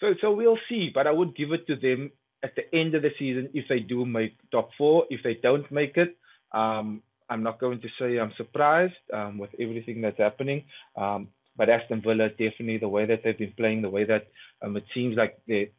so 0.00 0.14
so 0.20 0.32
we'll 0.32 0.58
see. 0.68 0.90
But 0.92 1.06
I 1.06 1.12
would 1.12 1.36
give 1.36 1.52
it 1.52 1.66
to 1.66 1.76
them 1.76 2.10
at 2.42 2.56
the 2.56 2.74
end 2.74 2.94
of 2.94 3.02
the 3.02 3.12
season 3.18 3.50
if 3.52 3.68
they 3.68 3.80
do 3.80 4.06
make 4.06 4.34
top 4.50 4.70
four. 4.78 5.04
If 5.10 5.22
they 5.22 5.34
don't 5.34 5.70
make 5.70 5.96
it, 5.96 6.16
um, 6.52 7.02
I'm 7.28 7.42
not 7.42 7.60
going 7.60 7.80
to 7.82 7.88
say 7.98 8.18
I'm 8.18 8.32
surprised 8.36 8.94
um, 9.12 9.36
with 9.36 9.50
everything 9.60 10.00
that's 10.00 10.18
happening. 10.18 10.64
Um, 10.96 11.28
but 11.56 11.68
Aston 11.68 12.02
Villa 12.02 12.28
definitely 12.30 12.78
the 12.78 12.88
way 12.88 13.06
that 13.06 13.20
they've 13.22 13.38
been 13.38 13.52
playing, 13.56 13.82
the 13.82 13.90
way 13.90 14.04
that 14.04 14.28
um, 14.62 14.76
it 14.76 14.84
seems 14.94 15.16
like 15.16 15.38
they 15.46 15.70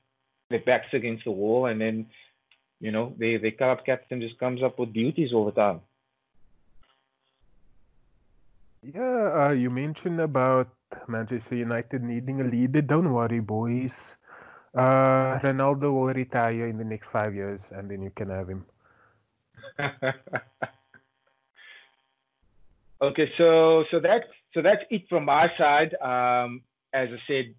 their 0.49 0.59
backs 0.59 0.93
against 0.93 1.25
the 1.25 1.31
wall, 1.31 1.65
and 1.65 1.81
then 1.81 2.05
you 2.79 2.91
know 2.91 3.13
they 3.17 3.37
their 3.37 3.51
club 3.51 3.79
captain 3.85 4.21
just 4.21 4.39
comes 4.39 4.61
up 4.61 4.77
with 4.77 4.93
duties 4.93 5.33
all 5.33 5.45
the 5.45 5.51
time. 5.51 5.81
Yeah, 8.83 9.47
uh, 9.47 9.51
you 9.51 9.69
mentioned 9.69 10.21
about 10.21 10.69
Manchester 11.07 11.55
United 11.55 12.03
needing 12.03 12.41
a 12.41 12.43
leader. 12.43 12.81
Don't 12.81 13.13
worry, 13.13 13.39
boys. 13.39 13.93
Uh, 14.75 15.39
Ronaldo 15.39 15.93
will 15.93 16.13
retire 16.13 16.67
in 16.67 16.77
the 16.77 16.83
next 16.83 17.07
five 17.11 17.33
years, 17.33 17.65
and 17.71 17.89
then 17.89 18.01
you 18.01 18.11
can 18.15 18.29
have 18.29 18.47
him. 18.47 18.65
okay, 23.01 23.31
so 23.37 23.85
so 23.91 23.99
that 23.99 24.25
so 24.53 24.61
that's 24.61 24.83
it 24.89 25.07
from 25.09 25.25
my 25.25 25.51
side. 25.57 25.95
Um, 25.95 26.61
as 26.93 27.09
I 27.09 27.19
said, 27.27 27.55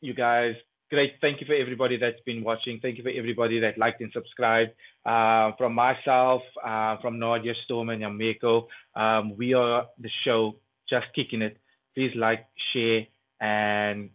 you 0.00 0.14
guys, 0.14 0.54
great. 0.90 1.14
Thank 1.20 1.40
you 1.40 1.46
for 1.46 1.54
everybody 1.54 1.96
that's 1.96 2.20
been 2.24 2.42
watching. 2.42 2.80
Thank 2.80 2.98
you 2.98 3.04
for 3.04 3.10
everybody 3.10 3.60
that 3.60 3.78
liked 3.78 4.00
and 4.00 4.12
subscribed. 4.12 4.72
Uh, 5.04 5.52
from 5.58 5.74
myself, 5.74 6.42
uh, 6.64 6.96
from 6.98 7.18
Nadia 7.18 7.54
Storm 7.64 7.90
and 7.90 8.02
Yameko, 8.02 8.66
um, 8.94 9.36
we 9.36 9.54
are 9.54 9.86
the 9.98 10.10
show 10.24 10.56
just 10.88 11.06
kicking 11.14 11.42
it. 11.42 11.56
Please 11.94 12.14
like, 12.16 12.46
share, 12.72 13.06
and 13.40 14.10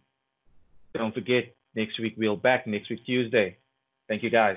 don't 0.94 1.14
forget, 1.14 1.54
next 1.74 1.98
week 2.00 2.14
we'll 2.16 2.36
back 2.36 2.66
next 2.66 2.90
week 2.90 3.04
Tuesday. 3.06 3.58
Thank 4.08 4.22
you 4.22 4.30
guys. 4.30 4.56